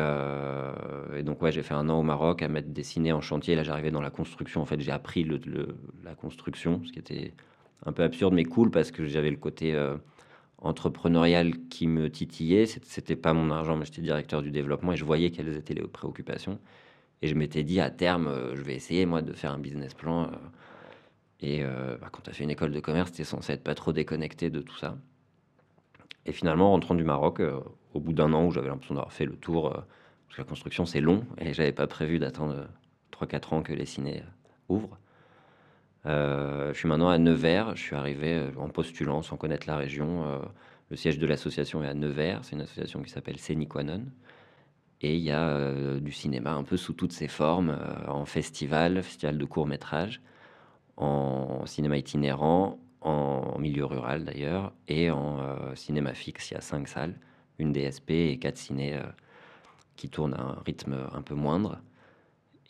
donc, 1.24 1.42
ouais, 1.42 1.52
j'ai 1.52 1.64
fait 1.64 1.74
un 1.74 1.90
an 1.90 2.00
au 2.00 2.04
Maroc 2.04 2.44
à 2.44 2.48
mettre 2.48 2.70
dessiné 2.70 3.12
en 3.12 3.22
chantier. 3.22 3.56
Là, 3.56 3.64
j'arrivais 3.64 3.90
dans 3.90 4.02
la 4.02 4.12
construction. 4.12 4.62
En 4.62 4.66
fait, 4.66 4.80
j'ai 4.80 4.92
appris 4.92 5.24
le, 5.24 5.40
la 6.04 6.14
construction, 6.14 6.82
ce 6.86 6.92
qui 6.92 7.00
était 7.00 7.34
un 7.84 7.92
peu 7.92 8.04
absurde, 8.04 8.36
mais 8.36 8.44
cool 8.46 8.70
parce 8.70 8.92
que 8.92 9.08
j'avais 9.08 9.32
le 9.32 9.38
côté 9.38 9.76
entrepreneurial 10.64 11.68
qui 11.68 11.88
me 11.88 12.10
titillait. 12.10 12.66
C'était 12.66 13.16
pas 13.16 13.34
mon 13.34 13.52
argent, 13.52 13.76
mais 13.76 13.86
j'étais 13.86 14.02
directeur 14.02 14.42
du 14.42 14.50
développement 14.50 14.94
et 14.94 14.98
je 14.98 15.06
voyais 15.06 15.30
quelles 15.30 15.56
étaient 15.56 15.74
les 15.74 15.84
préoccupations. 15.84 16.60
Et 17.22 17.28
je 17.28 17.36
m'étais 17.36 17.64
dit 17.64 17.80
à 17.80 17.90
terme, 17.90 18.28
euh, 18.28 18.56
je 18.56 18.62
vais 18.62 18.76
essayer 18.76 19.06
moi 19.06 19.22
de 19.22 19.34
faire 19.34 19.52
un 19.52 19.60
business 19.60 19.94
plan. 19.94 20.24
Euh, 20.24 20.28
et 21.42 21.64
euh, 21.64 21.98
bah, 22.00 22.08
quand 22.12 22.22
tu 22.22 22.30
as 22.30 22.34
fait 22.34 22.44
une 22.44 22.50
école 22.50 22.72
de 22.72 22.80
commerce, 22.80 23.12
tu 23.12 23.22
es 23.22 23.26
censé 23.26 23.54
être 23.54 23.64
pas 23.64 23.76
trop 23.76 23.94
déconnecté 23.94 24.50
de 24.50 24.62
tout 24.62 24.78
ça. 24.78 24.98
Et 26.26 26.32
finalement, 26.32 26.72
rentrant 26.72 26.96
du 26.96 27.04
Maroc, 27.04 27.42
au 27.94 28.00
bout 28.00 28.14
d'un 28.14 28.32
an 28.34 28.46
où 28.46 28.52
j'avais 28.52 28.70
l'impression 28.70 28.96
d'avoir 28.96 29.12
fait 29.12 29.26
le 29.26 29.36
tour, 29.36 29.72
parce 29.72 30.38
que 30.38 30.42
la 30.42 30.48
construction 30.48 30.86
c'est 30.86 31.02
long 31.02 31.26
et 31.38 31.54
j'avais 31.54 31.74
pas 31.74 31.86
prévu 31.86 32.18
d'attendre 32.18 32.68
3-4 33.12 33.56
ans 33.56 33.62
que 33.62 33.74
les 33.74 33.86
ciné 33.86 34.24
ouvrent. 34.70 34.98
Euh, 36.06 36.74
je 36.74 36.80
suis 36.80 36.88
maintenant 36.88 37.10
à 37.10 37.18
Nevers. 37.18 37.76
Je 37.76 37.82
suis 37.82 37.96
arrivé 37.96 38.34
euh, 38.34 38.52
en 38.58 38.70
postulant 38.70 39.22
sans 39.22 39.38
connaître 39.38 39.68
la 39.68 39.78
région. 39.78 40.26
Euh, 40.26 40.40
le 40.90 40.96
siège 40.98 41.18
de 41.18 41.26
l'association 41.26 41.84
est 41.84 41.88
à 41.88 41.94
Nevers. 41.94 42.44
C'est 42.44 42.56
une 42.56 42.62
association 42.62 43.02
qui 43.02 43.10
s'appelle 43.10 43.40
Séniquanon. 43.40 44.06
Et 45.02 45.18
il 45.18 45.22
y 45.22 45.32
a 45.32 46.00
du 46.00 46.14
cinéma 46.14 46.54
un 46.54 46.64
peu 46.64 46.78
sous 46.78 46.94
toutes 46.94 47.12
ses 47.12 47.28
formes, 47.28 47.78
en 48.08 48.24
festival, 48.24 49.04
festival 49.04 49.38
de 49.38 49.44
court 49.44 49.68
métrage, 49.68 50.22
en 50.96 51.66
cinéma 51.66 51.98
itinérant, 51.98 52.80
en 53.02 53.60
milieu 53.60 53.84
rural 53.84 54.24
d'ailleurs, 54.24 54.72
et 54.88 55.12
en 55.12 55.76
cinéma 55.76 56.14
fixe. 56.14 56.52
Il 56.52 56.54
y 56.54 56.58
a 56.58 56.62
cinq 56.62 56.88
salles, 56.88 57.20
une 57.60 57.74
DSP 57.74 58.12
et 58.12 58.40
quatre 58.40 58.56
ciné 58.56 58.98
qui 59.98 60.08
tournent 60.08 60.36
à 60.36 60.42
un 60.42 60.62
rythme 60.66 60.96
un 61.12 61.22
peu 61.22 61.36
moindre. 61.36 61.82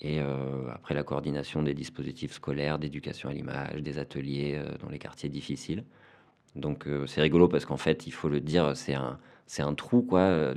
Et 0.01 0.19
euh, 0.19 0.69
après 0.71 0.93
la 0.93 1.03
coordination 1.03 1.63
des 1.63 1.73
dispositifs 1.73 2.33
scolaires, 2.33 2.79
d'éducation 2.79 3.29
à 3.29 3.33
l'image, 3.33 3.81
des 3.81 3.99
ateliers 3.99 4.55
euh, 4.55 4.77
dans 4.81 4.89
les 4.89 4.99
quartiers 4.99 5.29
difficiles. 5.29 5.83
Donc 6.55 6.87
euh, 6.87 7.07
c'est 7.07 7.21
rigolo 7.21 7.47
parce 7.47 7.65
qu'en 7.65 7.77
fait, 7.77 8.05
il 8.05 8.11
faut 8.11 8.29
le 8.29 8.41
dire, 8.41 8.75
c'est 8.75 8.93
un, 8.93 9.17
c'est 9.47 9.61
un 9.61 9.73
trou, 9.73 10.01
quoi. 10.01 10.53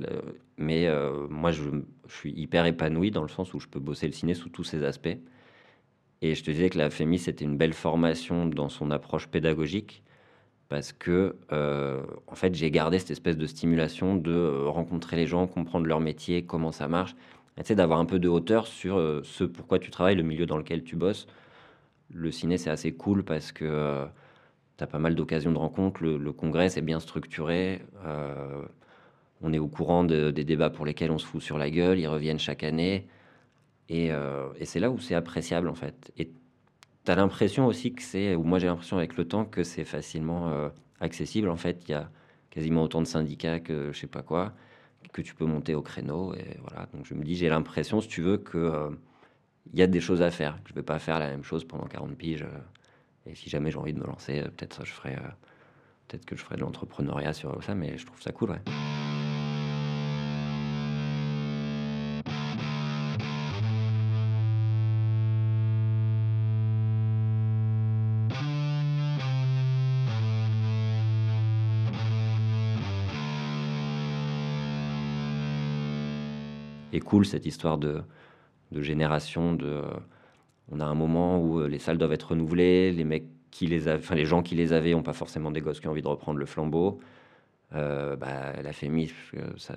mais 0.58 0.88
moi, 1.28 1.52
je, 1.52 1.62
suis 2.08 2.32
hyper 2.32 2.66
épanoui 2.66 3.10
dans 3.10 3.22
le 3.22 3.28
sens 3.28 3.52
où 3.52 3.60
je 3.60 3.66
peux 3.66 3.80
bosser 3.80 4.06
le 4.06 4.12
ciné 4.12 4.34
sous 4.34 4.48
tous 4.48 4.64
ses 4.64 4.84
aspects. 4.84 5.16
Et 6.22 6.34
je 6.34 6.44
te 6.44 6.50
disais 6.50 6.70
que 6.70 6.78
la 6.78 6.88
FEMI, 6.88 7.18
c'était 7.18 7.44
une 7.44 7.56
belle 7.56 7.74
formation 7.74 8.46
dans 8.46 8.68
son 8.68 8.90
approche 8.90 9.26
pédagogique 9.26 10.02
parce 10.68 10.92
que, 10.92 11.36
en 11.50 12.34
fait, 12.34 12.54
j'ai 12.54 12.70
gardé 12.70 12.98
cette 12.98 13.10
espèce 13.10 13.36
de 13.36 13.46
stimulation 13.46 14.16
de 14.16 14.64
rencontrer 14.66 15.16
les 15.16 15.26
gens, 15.26 15.46
comprendre 15.46 15.86
leur 15.86 16.00
métier, 16.00 16.44
comment 16.44 16.72
ça 16.72 16.88
marche 16.88 17.16
d'avoir 17.74 17.98
un 17.98 18.04
peu 18.04 18.18
de 18.18 18.28
hauteur 18.28 18.66
sur 18.66 18.98
euh, 18.98 19.22
ce 19.24 19.44
pourquoi 19.44 19.78
tu 19.78 19.90
travailles, 19.90 20.16
le 20.16 20.22
milieu 20.22 20.46
dans 20.46 20.58
lequel 20.58 20.84
tu 20.84 20.96
bosses. 20.96 21.26
Le 22.12 22.30
ciné, 22.30 22.58
c'est 22.58 22.70
assez 22.70 22.92
cool 22.92 23.24
parce 23.24 23.52
que 23.52 23.64
euh, 23.64 24.04
tu 24.78 24.84
as 24.84 24.86
pas 24.86 24.98
mal 24.98 25.14
d'occasions 25.14 25.52
de 25.52 25.58
rencontres. 25.58 26.02
Le, 26.02 26.32
congrès, 26.32 26.68
c'est 26.68 26.82
bien 26.82 27.00
structuré. 27.00 27.82
Euh, 28.04 28.62
on 29.42 29.52
est 29.52 29.58
au 29.58 29.68
courant 29.68 30.04
des 30.04 30.32
débats 30.32 30.70
pour 30.70 30.86
lesquels 30.86 31.10
on 31.10 31.18
se 31.18 31.26
fout 31.26 31.42
sur 31.42 31.58
la 31.58 31.70
gueule. 31.70 31.98
Ils 31.98 32.08
reviennent 32.08 32.38
chaque 32.38 32.62
année. 32.62 33.06
Et, 33.88 34.06
et 34.06 34.64
c'est 34.64 34.80
là 34.80 34.90
où 34.90 34.98
c'est 34.98 35.14
appréciable, 35.14 35.68
en 35.68 35.74
fait. 35.74 36.10
Et 36.16 36.30
tu 37.04 37.12
as 37.12 37.16
l'impression 37.16 37.66
aussi 37.66 37.92
que 37.92 38.02
c'est, 38.02 38.34
ou 38.34 38.44
moi 38.44 38.58
j'ai 38.58 38.66
l'impression 38.66 38.96
avec 38.96 39.16
le 39.16 39.28
temps, 39.28 39.44
que 39.44 39.62
c'est 39.62 39.84
facilement 39.84 40.70
accessible. 41.00 41.50
En 41.50 41.56
fait, 41.56 41.82
il 41.86 41.90
y 41.90 41.94
a 41.94 42.08
quasiment 42.50 42.82
autant 42.82 43.02
de 43.02 43.06
syndicats 43.06 43.60
que 43.60 43.92
je 43.92 43.98
sais 43.98 44.06
pas 44.06 44.22
quoi 44.22 44.54
que 45.12 45.22
tu 45.22 45.34
peux 45.34 45.44
monter 45.44 45.74
au 45.74 45.82
créneau. 45.82 46.34
Et 46.34 46.58
voilà, 46.60 46.86
donc 46.92 47.06
je 47.06 47.14
me 47.14 47.24
dis, 47.24 47.36
j'ai 47.36 47.48
l'impression, 47.48 48.00
si 48.00 48.08
tu 48.08 48.22
veux, 48.22 48.38
que 48.38 48.58
euh, 48.58 48.90
il 49.72 49.78
y 49.78 49.82
a 49.82 49.86
des 49.86 50.00
choses 50.00 50.22
à 50.22 50.30
faire. 50.30 50.58
Je 50.66 50.74
vais 50.74 50.82
pas 50.82 50.98
faire 50.98 51.18
la 51.18 51.28
même 51.28 51.44
chose 51.44 51.64
pendant 51.64 51.86
40 51.86 52.16
piges. 52.16 52.42
Euh, 52.42 53.30
et 53.30 53.34
si 53.34 53.50
jamais 53.50 53.70
j'ai 53.70 53.78
envie 53.78 53.92
de 53.92 54.00
me 54.00 54.06
lancer, 54.06 54.40
euh, 54.40 54.44
peut-être 54.44 54.84
je 54.84 54.92
ferai, 54.92 55.16
peut-être 56.08 56.24
que 56.24 56.36
je 56.36 56.42
ferai 56.42 56.56
de 56.56 56.60
l'entrepreneuriat 56.60 57.32
sur 57.32 57.62
ça, 57.62 57.74
mais 57.74 57.98
je 57.98 58.06
trouve 58.06 58.22
ça 58.22 58.32
cool. 58.32 58.56
Cool 77.00 77.26
cette 77.26 77.46
histoire 77.46 77.78
de, 77.78 78.02
génération. 78.72 79.56
On 80.70 80.80
a 80.80 80.84
un 80.84 80.94
moment 80.94 81.38
où 81.40 81.60
euh, 81.60 81.68
les 81.68 81.78
salles 81.78 81.98
doivent 81.98 82.12
être 82.12 82.30
renouvelées, 82.30 82.92
les 82.92 83.04
mecs 83.04 83.26
qui 83.50 83.66
les 83.66 83.84
les 84.12 84.26
gens 84.26 84.42
qui 84.42 84.54
les 84.54 84.72
avaient 84.72 84.92
n'ont 84.92 85.02
pas 85.02 85.12
forcément 85.12 85.50
des 85.50 85.60
gosses 85.60 85.80
qui 85.80 85.86
ont 85.88 85.92
envie 85.92 86.02
de 86.02 86.08
reprendre 86.08 86.38
le 86.38 86.46
flambeau. 86.46 87.00
Euh, 87.74 88.16
bah, 88.16 88.60
la 88.60 88.72
FEMI, 88.72 89.12
ça 89.56 89.76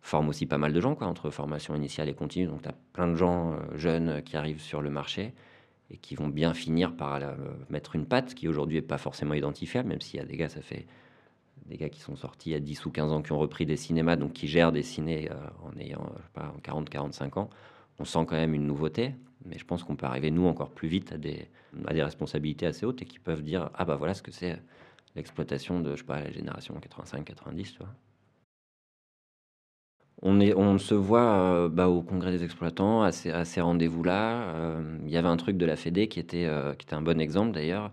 forme 0.00 0.28
aussi 0.28 0.46
pas 0.46 0.58
mal 0.58 0.72
de 0.72 0.80
gens, 0.80 0.94
quoi, 0.94 1.06
entre 1.06 1.30
formation 1.30 1.74
initiale 1.74 2.08
et 2.08 2.14
continue. 2.14 2.46
Donc, 2.46 2.62
tu 2.62 2.68
as 2.68 2.74
plein 2.92 3.08
de 3.08 3.14
gens 3.14 3.52
euh, 3.52 3.56
jeunes 3.76 4.22
qui 4.22 4.36
arrivent 4.36 4.62
sur 4.62 4.80
le 4.80 4.90
marché 4.90 5.34
et 5.90 5.96
qui 5.96 6.14
vont 6.14 6.28
bien 6.28 6.54
finir 6.54 6.94
par 6.94 7.20
mettre 7.68 7.96
une 7.96 8.06
patte 8.06 8.34
qui 8.34 8.46
aujourd'hui 8.46 8.76
n'est 8.76 8.82
pas 8.82 8.96
forcément 8.96 9.34
identifiable, 9.34 9.88
même 9.88 10.00
s'il 10.00 10.20
y 10.20 10.22
a 10.22 10.26
des 10.26 10.36
gars, 10.36 10.48
ça 10.48 10.60
fait 10.60 10.86
des 11.66 11.76
gars 11.76 11.88
qui 11.88 12.00
sont 12.00 12.16
sortis 12.16 12.54
à 12.54 12.60
10 12.60 12.86
ou 12.86 12.90
15 12.90 13.12
ans, 13.12 13.22
qui 13.22 13.32
ont 13.32 13.38
repris 13.38 13.66
des 13.66 13.76
cinémas, 13.76 14.16
donc 14.16 14.32
qui 14.32 14.48
gèrent 14.48 14.72
des 14.72 14.82
cinés 14.82 15.30
euh, 15.30 15.34
en 15.62 15.78
ayant, 15.78 16.12
pas, 16.32 16.54
40, 16.62 16.90
45 16.90 17.36
ans. 17.36 17.50
on 17.98 18.04
sent 18.04 18.24
quand 18.26 18.36
même 18.36 18.54
une 18.54 18.66
nouveauté, 18.66 19.14
mais 19.44 19.58
je 19.58 19.64
pense 19.64 19.84
qu'on 19.84 19.96
peut 19.96 20.06
arriver, 20.06 20.30
nous, 20.30 20.46
encore 20.46 20.70
plus 20.70 20.88
vite 20.88 21.12
à 21.12 21.18
des, 21.18 21.48
à 21.86 21.94
des 21.94 22.02
responsabilités 22.02 22.66
assez 22.66 22.84
hautes 22.86 23.02
et 23.02 23.04
qui 23.04 23.18
peuvent 23.18 23.42
dire 23.42 23.70
Ah, 23.74 23.84
bah 23.84 23.96
voilà 23.96 24.14
ce 24.14 24.22
que 24.22 24.30
c'est 24.30 24.60
l'exploitation 25.16 25.80
de, 25.80 25.92
je 25.92 26.00
sais 26.00 26.04
pas, 26.04 26.20
la 26.20 26.30
génération 26.30 26.74
85-90, 26.78 27.72
tu. 27.72 27.78
On, 30.22 30.38
est, 30.38 30.54
on 30.54 30.76
se 30.76 30.94
voit 30.94 31.32
euh, 31.32 31.68
bah, 31.68 31.88
au 31.88 32.02
congrès 32.02 32.30
des 32.30 32.44
exploitants, 32.44 33.02
à 33.02 33.12
ces, 33.12 33.44
ces 33.44 33.60
rendez-vous-là. 33.60 34.54
Euh, 34.54 34.98
il 35.04 35.10
y 35.10 35.16
avait 35.16 35.28
un 35.28 35.36
truc 35.38 35.56
de 35.56 35.64
la 35.64 35.76
Fédé 35.76 36.08
qui 36.08 36.20
était, 36.20 36.48
qui 36.78 36.84
était 36.84 36.94
un 36.94 37.02
bon 37.02 37.20
exemple 37.20 37.52
d'ailleurs, 37.52 37.90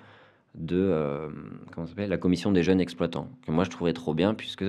de 0.58 1.30
comment 1.72 1.86
ça 1.86 1.92
s'appelle, 1.92 2.10
la 2.10 2.18
commission 2.18 2.52
des 2.52 2.64
jeunes 2.64 2.82
exploitants, 2.82 3.30
que 3.46 3.52
moi 3.52 3.64
je 3.64 3.70
trouvais 3.70 3.94
trop 3.94 4.14
bien 4.14 4.34
puisque 4.34 4.66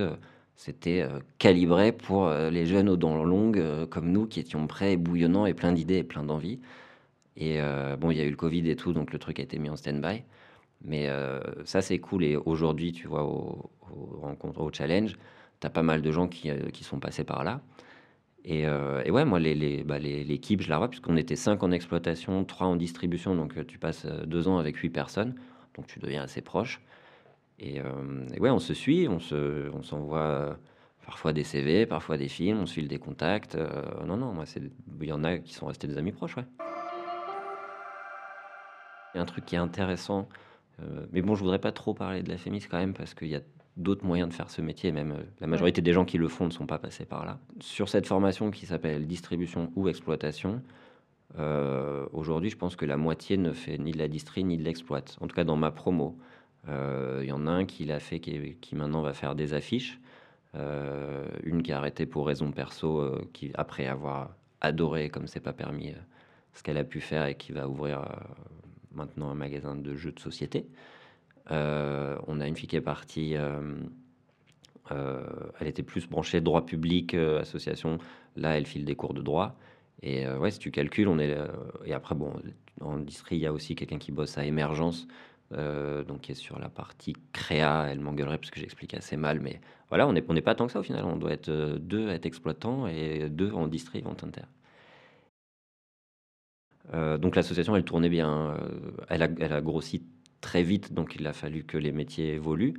c'était 0.55 1.07
calibré 1.39 1.93
pour 1.93 2.31
les 2.31 2.67
jeunes 2.67 2.89
aux 2.89 2.97
dents 2.97 3.25
longues 3.25 3.87
comme 3.91 4.11
nous 4.11 4.27
qui 4.27 4.41
étions 4.41 4.67
prêts 4.67 4.93
et 4.93 4.97
bouillonnants 4.97 5.47
et 5.47 5.55
plein 5.55 5.73
d'idées 5.73 5.99
et 5.99 6.05
plein 6.05 6.25
d'envie. 6.25 6.61
Et 7.37 7.61
bon, 7.99 8.11
il 8.11 8.19
y 8.19 8.21
a 8.21 8.25
eu 8.25 8.31
le 8.31 8.37
Covid 8.37 8.69
et 8.69 8.77
tout, 8.77 8.93
donc 8.93 9.13
le 9.13 9.19
truc 9.19 9.39
a 9.41 9.43
été 9.43 9.59
mis 9.59 9.71
en 9.71 9.77
stand-by. 9.77 10.25
Mais 10.83 11.09
ça, 11.65 11.81
c'est 11.81 11.99
cool. 11.99 12.25
Et 12.25 12.37
aujourd'hui, 12.37 12.93
tu 12.93 13.07
vois, 13.07 13.25
aux 13.25 13.71
au 13.91 14.21
rencontres, 14.21 14.61
au 14.61 14.73
challenge, 14.73 15.17
tu 15.61 15.67
as 15.67 15.71
pas 15.71 15.83
mal 15.83 16.03
de 16.03 16.11
gens 16.11 16.29
qui, 16.29 16.51
qui 16.73 16.85
sont 16.85 17.01
passés 17.01 17.25
par 17.25 17.45
là. 17.45 17.61
Et, 18.45 18.67
ouais, 18.67 19.25
moi, 19.25 19.39
l'équipe, 19.39 19.61
les, 19.61 19.85
bah, 19.85 19.99
les, 19.99 20.41
je 20.61 20.71
la 20.71 20.79
vois, 20.79 20.89
puisqu'on 20.89 21.17
était 21.17 21.37
5 21.37 21.63
en 21.63 21.71
exploitation, 21.71 22.45
3 22.45 22.67
en 22.67 22.77
distribution, 22.77 23.35
donc 23.35 23.67
tu 23.67 23.79
passes 23.79 24.07
2 24.07 24.49
ans 24.49 24.59
avec 24.59 24.77
8 24.77 24.91
personnes, 24.91 25.35
donc 25.77 25.87
tu 25.87 25.99
deviens 25.99 26.23
assez 26.23 26.41
proche. 26.41 26.81
Et, 27.59 27.77
et 27.77 28.41
ouais, 28.41 28.51
on 28.51 28.61
se 28.61 28.73
suit, 28.73 29.09
on 29.09 29.19
se, 29.19 29.69
on 29.75 29.83
s'envoie 29.83 30.57
parfois 31.05 31.33
des 31.33 31.43
CV, 31.43 31.87
parfois 31.87 32.17
des 32.17 32.29
films, 32.29 32.61
on 32.61 32.67
se 32.67 32.75
file 32.75 32.87
des 32.87 33.01
contacts. 33.01 33.57
non, 34.07 34.17
non, 34.17 34.33
moi, 34.33 34.45
il 35.01 35.09
y 35.09 35.13
en 35.13 35.25
a 35.25 35.39
qui 35.39 35.55
sont 35.55 35.67
restés 35.67 35.89
des 35.89 35.99
amis 35.99 36.13
proches, 36.13 36.37
ouais. 36.37 36.45
Un 39.15 39.25
truc 39.25 39.45
qui 39.45 39.57
est 39.57 39.59
intéressant, 39.59 40.29
mais 41.11 41.21
bon, 41.21 41.35
je 41.35 41.43
voudrais 41.43 41.59
pas 41.59 41.73
trop 41.73 41.95
parler 41.95 42.23
de 42.23 42.29
la 42.29 42.39
FEMIS 42.39 42.69
quand 42.71 42.79
même, 42.79 42.95
parce 42.95 43.15
qu'il 43.15 43.27
y 43.27 43.35
a 43.35 43.41
d'autres 43.79 44.05
moyens 44.05 44.29
de 44.29 44.35
faire 44.35 44.51
ce 44.51 44.61
métier. 44.61 44.93
Même 44.93 45.13
euh, 45.13 45.23
la 45.41 45.47
majorité 45.47 45.81
des 45.81 45.93
gens 45.93 46.05
qui 46.05 46.19
le 46.19 46.29
font 46.29 46.45
ne 46.47 46.51
sont 46.51 46.67
pas 46.67 46.79
passés 46.79 47.07
par 47.07 47.25
là. 47.25 47.39
Sur 47.61 47.89
cette 47.89 48.07
formation 48.07 48.51
qui 48.51 48.67
s'appelle 48.67 49.07
distribution 49.07 49.73
ou 49.77 49.89
exploitation, 49.89 50.63
euh, 51.39 52.07
aujourd'hui, 52.13 52.51
je 52.51 52.57
pense 52.57 52.77
que 52.77 52.87
la 52.87 52.97
moitié 52.97 53.37
ne 53.37 53.53
fait 53.53 53.79
ni 53.79 53.93
de 53.93 53.99
la 53.99 54.09
distri 54.09 54.45
ni 54.45 54.57
de 54.57 54.63
l'exploite. 54.63 55.17
En 55.21 55.27
tout 55.27 55.35
cas, 55.35 55.45
dans 55.45 55.57
ma 55.57 55.71
promo, 55.71 56.19
euh, 56.69 57.21
il 57.23 57.29
y 57.29 57.33
en 57.33 57.47
a 57.47 57.51
un 57.51 57.65
qui 57.65 57.85
l'a 57.85 58.01
fait, 58.01 58.21
qui, 58.21 58.75
maintenant 58.75 59.03
va 59.03 59.13
faire 59.13 59.35
des 59.35 59.55
affiches. 59.55 60.01
une 60.55 61.63
qui 61.63 61.73
a 61.73 61.79
arrêté 61.79 62.07
pour 62.07 62.27
raison 62.27 62.51
perso, 62.51 63.15
qui 63.33 63.51
après 63.55 63.87
avoir 63.87 64.31
adoré, 64.61 65.09
comme 65.11 65.27
c'est 65.27 65.41
pas 65.41 65.53
permis, 65.53 65.95
ce 66.55 66.63
qu'elle 66.63 66.79
a 66.79 66.85
pu 66.85 67.01
faire 67.01 67.27
et 67.27 67.37
qui 67.37 67.53
va 67.53 67.69
ouvrir 67.69 68.05
maintenant 68.93 69.31
un 69.31 69.35
magasin 69.35 69.77
de 69.77 69.95
jeux 69.95 70.13
de 70.13 70.21
société. 70.21 70.67
Euh, 71.51 72.19
on 72.27 72.41
a 72.41 72.47
une 72.47 72.57
fille 72.57 72.69
qui 72.69 72.77
est 72.77 72.81
partie. 72.81 73.37
Euh, 73.37 73.61
euh, 74.91 75.23
elle 75.61 75.67
était 75.67 75.83
plus 75.83 76.09
branchée 76.09 76.41
droit 76.41 76.65
public, 76.65 77.15
association. 77.15 77.99
Là, 78.37 78.57
elle 78.57 78.67
file 78.67 78.85
des 78.85 78.95
cours 78.95 79.15
de 79.15 79.23
droit. 79.23 79.57
Et 80.03 80.29
ouais, 80.29 80.51
si 80.51 80.59
tu 80.59 80.71
calcules, 80.71 81.09
on 81.09 81.19
est. 81.19 81.37
et 81.85 81.93
après, 81.93 82.15
bon, 82.15 82.33
en 82.81 82.95
industrie, 82.95 83.37
il 83.37 83.41
y 83.41 83.47
a 83.47 83.53
aussi 83.53 83.75
quelqu'un 83.75 83.99
qui 83.99 84.13
bosse 84.13 84.39
à 84.39 84.45
émergence, 84.45 85.09
donc 85.51 86.21
qui 86.23 86.33
est 86.33 86.37
sur 86.37 86.59
la 86.59 86.69
partie 86.69 87.15
créa. 87.33 87.89
Elle 87.91 88.01
m'engueulerait 88.01 88.39
parce 88.39 88.51
que 88.51 88.61
j'explique 88.61 88.95
assez 88.95 89.17
mal, 89.17 89.41
mais 89.41 89.61
voilà, 89.89 90.07
on 90.07 90.13
n'est 90.13 90.43
pas 90.43 90.55
tant 90.55 90.67
que 90.67 90.73
ça 90.73 90.81
au 90.81 90.85
final. 90.85 91.05
On 91.05 91.17
doit 91.17 91.33
être 91.33 91.51
deux 91.51 92.09
à 92.11 92.15
être 92.15 92.27
exploitants 92.27 92.87
et 92.87 93.29
deux 93.29 93.51
en 93.53 93.67
distri, 93.67 94.01
vente 94.01 94.23
inter. 94.25 94.43
donc 97.19 97.35
l'association, 97.37 97.75
elle 97.75 97.85
tournait 97.85 98.09
bien. 98.09 98.57
elle, 99.09 99.23
a, 99.23 99.61
grossi 99.61 100.05
très 100.41 100.63
vite, 100.63 100.93
donc 100.93 101.17
il 101.17 101.27
a 101.27 101.33
fallu 101.33 101.65
que 101.65 101.79
les 101.79 101.93
métiers 101.93 102.35
évoluent. 102.35 102.75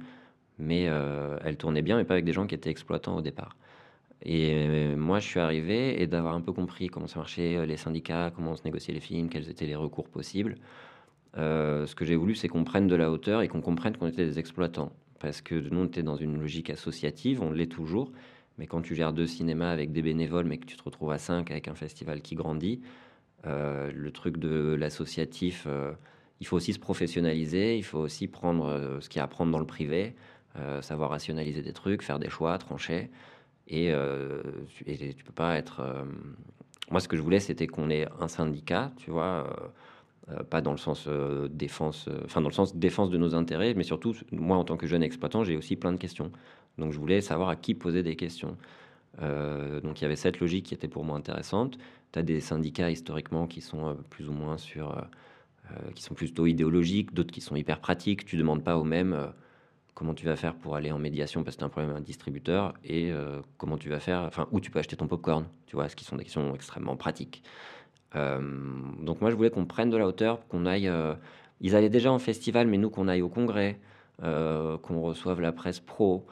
Mais 0.60 0.88
euh, 0.90 1.38
elle 1.44 1.58
tournait 1.58 1.82
bien, 1.82 1.98
mais 1.98 2.04
pas 2.04 2.14
avec 2.14 2.26
des 2.26 2.34
gens 2.34 2.46
qui 2.46 2.54
étaient 2.54 2.70
exploitants 2.70 3.16
au 3.16 3.22
départ. 3.22 3.56
Et 4.22 4.96
moi, 4.96 5.20
je 5.20 5.28
suis 5.28 5.40
arrivé 5.40 6.02
et 6.02 6.08
d'avoir 6.08 6.34
un 6.34 6.42
peu 6.42 6.52
compris 6.52 6.88
comment 6.88 7.08
ça 7.08 7.20
marchait, 7.20 7.56
euh, 7.56 7.66
les 7.66 7.78
syndicats, 7.78 8.32
comment 8.36 8.56
se 8.56 8.64
négociaient 8.66 8.94
les 8.94 9.00
films, 9.00 9.30
quels 9.30 9.50
étaient 9.50 9.66
les 9.66 9.76
recours 9.76 10.10
possibles. 10.10 10.56
Euh, 11.38 11.86
ce 11.86 11.96
que 11.96 12.06
j'ai 12.06 12.16
voulu, 12.16 12.36
c'est 12.36 12.48
qu'on 12.48 12.64
prenne 12.64 12.88
de 12.88 12.96
la 12.96 13.12
hauteur 13.12 13.42
et 13.42 13.48
qu'on 13.48 13.62
comprenne 13.62 13.96
qu'on 13.96 14.08
était 14.08 14.26
des 14.26 14.40
exploitants. 14.40 14.92
Parce 15.20 15.42
que 15.42 15.56
nous, 15.56 15.82
on 15.82 15.86
était 15.86 16.04
dans 16.04 16.16
une 16.16 16.40
logique 16.40 16.70
associative, 16.70 17.42
on 17.42 17.52
l'est 17.52 17.72
toujours. 17.72 18.12
Mais 18.58 18.68
quand 18.68 18.82
tu 18.82 18.94
gères 18.94 19.14
deux 19.14 19.28
cinémas 19.28 19.72
avec 19.72 19.94
des 19.94 20.02
bénévoles, 20.02 20.46
mais 20.46 20.58
que 20.58 20.66
tu 20.66 20.76
te 20.76 20.84
retrouves 20.84 21.12
à 21.12 21.18
cinq 21.18 21.50
avec 21.52 21.70
un 21.70 21.76
festival 21.76 22.22
qui 22.22 22.36
grandit, 22.36 22.82
le 23.46 24.10
truc 24.10 24.38
de 24.38 24.76
l'associatif, 24.78 25.66
il 26.40 26.48
faut 26.48 26.56
aussi 26.56 26.74
se 26.74 26.80
professionnaliser, 26.80 27.78
il 27.78 27.84
faut 27.84 28.00
aussi 28.00 28.28
prendre 28.28 28.66
euh, 28.66 29.02
ce 29.02 29.10
qu'il 29.10 29.20
y 29.20 29.22
a 29.22 29.26
à 29.26 29.28
prendre 29.28 29.52
dans 29.52 29.60
le 29.60 29.66
privé, 29.66 30.16
euh, 30.58 30.82
savoir 30.82 31.10
rationaliser 31.10 31.62
des 31.62 31.74
trucs, 31.74 32.02
faire 32.02 32.20
des 32.20 32.30
choix, 32.30 32.58
trancher. 32.58 33.10
Et, 33.70 33.92
euh, 33.94 34.42
et 34.86 35.14
tu 35.14 35.24
peux 35.24 35.34
pas 35.34 35.56
être. 35.58 35.82
Moi, 36.92 37.00
ce 37.00 37.08
que 37.08 37.16
je 37.16 37.22
voulais, 37.22 37.40
c'était 37.40 37.68
qu'on 37.68 37.90
ait 37.90 38.08
un 38.20 38.28
syndicat, 38.28 38.92
tu 38.98 39.12
vois, 39.12 39.72
pas 40.50 40.62
dans 40.62 40.72
le 40.72 40.78
sens 40.78 41.08
défense, 41.52 42.10
enfin 42.26 42.42
dans 42.42 42.50
le 42.50 42.54
sens 42.54 42.76
défense 42.76 43.12
de 43.12 43.18
nos 43.18 43.36
intérêts, 43.36 43.76
mais 43.76 43.84
surtout, 43.84 44.16
moi, 44.32 44.58
en 44.58 44.64
tant 44.64 44.76
que 44.76 44.88
jeune 44.88 45.04
exploitant, 45.04 45.44
j'ai 45.44 45.56
aussi 45.56 45.76
plein 45.76 45.92
de 45.92 45.98
questions. 45.98 46.32
Donc, 46.80 46.94
je 46.94 47.00
voulais 47.00 47.22
savoir 47.22 47.50
à 47.50 47.56
qui 47.56 47.76
poser 47.76 48.02
des 48.02 48.16
questions. 48.16 48.58
donc, 49.22 50.02
il 50.02 50.02
y 50.02 50.06
avait 50.06 50.16
cette 50.16 50.40
logique 50.40 50.66
qui 50.66 50.74
était 50.74 50.88
pour 50.88 51.04
moi 51.04 51.16
intéressante. 51.16 51.78
Tu 52.12 52.18
as 52.18 52.24
des 52.24 52.40
syndicats 52.40 52.90
historiquement 52.90 53.46
qui 53.46 53.62
sont 53.62 53.96
plus 54.10 54.28
ou 54.28 54.34
moins 54.34 54.58
sur 54.58 54.98
euh, 55.72 55.92
qui 55.94 56.02
sont 56.02 56.16
plutôt 56.16 56.48
idéologiques, 56.48 57.14
d'autres 57.14 57.32
qui 57.32 57.42
sont 57.42 57.56
hyper 57.56 57.80
pratiques. 57.80 58.26
Tu 58.26 58.38
demandes 58.38 58.64
pas 58.64 58.78
aux 58.78 58.84
mêmes 58.84 59.14
euh, 59.14 59.28
comment 59.94 60.14
tu 60.14 60.26
vas 60.26 60.36
faire 60.36 60.56
pour 60.56 60.76
aller 60.76 60.92
en 60.92 61.00
médiation 61.00 61.44
parce 61.44 61.56
que 61.56 61.60
tu 61.60 61.64
as 61.64 61.68
un 61.68 61.70
problème 61.70 61.92
avec 61.92 62.02
un 62.02 62.06
distributeur 62.06 62.74
et 62.84 63.12
euh, 63.12 63.42
comment 63.58 63.78
tu 63.78 63.90
vas 63.90 64.00
faire, 64.00 64.22
enfin, 64.22 64.48
où 64.52 64.60
tu 64.60 64.72
peux 64.72 64.80
acheter 64.80 64.96
ton 64.96 65.08
popcorn, 65.08 65.46
tu 65.68 65.76
vois, 65.76 65.90
ce 65.90 65.96
qui 65.96 66.06
sont 66.06 66.16
des 66.16 66.24
questions 66.24 66.54
extrêmement 66.56 66.96
pratiques. 66.96 67.44
donc 68.14 69.22
moi, 69.22 69.30
je 69.30 69.36
voulais 69.36 69.50
qu'on 69.50 69.66
prenne 69.66 69.90
de 69.90 69.98
la 69.98 70.08
hauteur, 70.08 70.48
qu'on 70.48 70.66
aille. 70.66 70.92
ils 71.62 71.76
allaient 71.76 71.90
déjà 71.90 72.12
en 72.12 72.20
festival, 72.20 72.68
mais 72.68 72.78
nous, 72.78 72.90
qu'on 72.90 73.08
aille 73.08 73.22
au 73.22 73.30
congrès, 73.30 73.80
qu'on 74.22 75.02
reçoive 75.02 75.42
la 75.42 75.52
presse 75.52 75.80
pro 75.80 76.26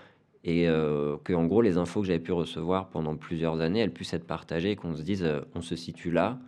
et 0.44 0.66
que, 0.66 1.34
en 1.34 1.46
gros, 1.46 1.62
les 1.62 1.78
infos 1.78 2.02
que 2.02 2.08
j'avais 2.08 2.20
pu 2.20 2.32
recevoir 2.32 2.90
pendant 2.90 3.16
plusieurs 3.16 3.62
années, 3.62 3.82
elles 3.82 3.94
puissent 3.94 4.14
être 4.14 4.26
partagées, 4.26 4.76
qu'on 4.76 4.96
se 4.96 5.04
dise, 5.04 5.30
on 5.54 5.62
se 5.62 5.76
situe 5.76 6.12
là, 6.12 6.40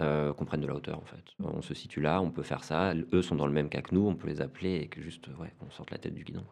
euh, 0.00 0.32
qu'on 0.32 0.44
prenne 0.44 0.60
de 0.60 0.66
la 0.66 0.74
hauteur 0.74 0.98
en 0.98 1.04
fait. 1.04 1.22
On 1.42 1.62
se 1.62 1.74
situe 1.74 2.00
là, 2.00 2.20
on 2.20 2.30
peut 2.30 2.42
faire 2.42 2.64
ça. 2.64 2.94
Eux 3.12 3.22
sont 3.22 3.36
dans 3.36 3.46
le 3.46 3.52
même 3.52 3.68
cas 3.68 3.82
que 3.82 3.94
nous, 3.94 4.06
on 4.06 4.14
peut 4.14 4.28
les 4.28 4.40
appeler 4.40 4.76
et 4.76 4.88
que 4.88 5.00
juste, 5.00 5.28
ouais, 5.38 5.52
on 5.66 5.70
sorte 5.70 5.90
la 5.90 5.98
tête 5.98 6.14
du 6.14 6.24
guidon. 6.24 6.44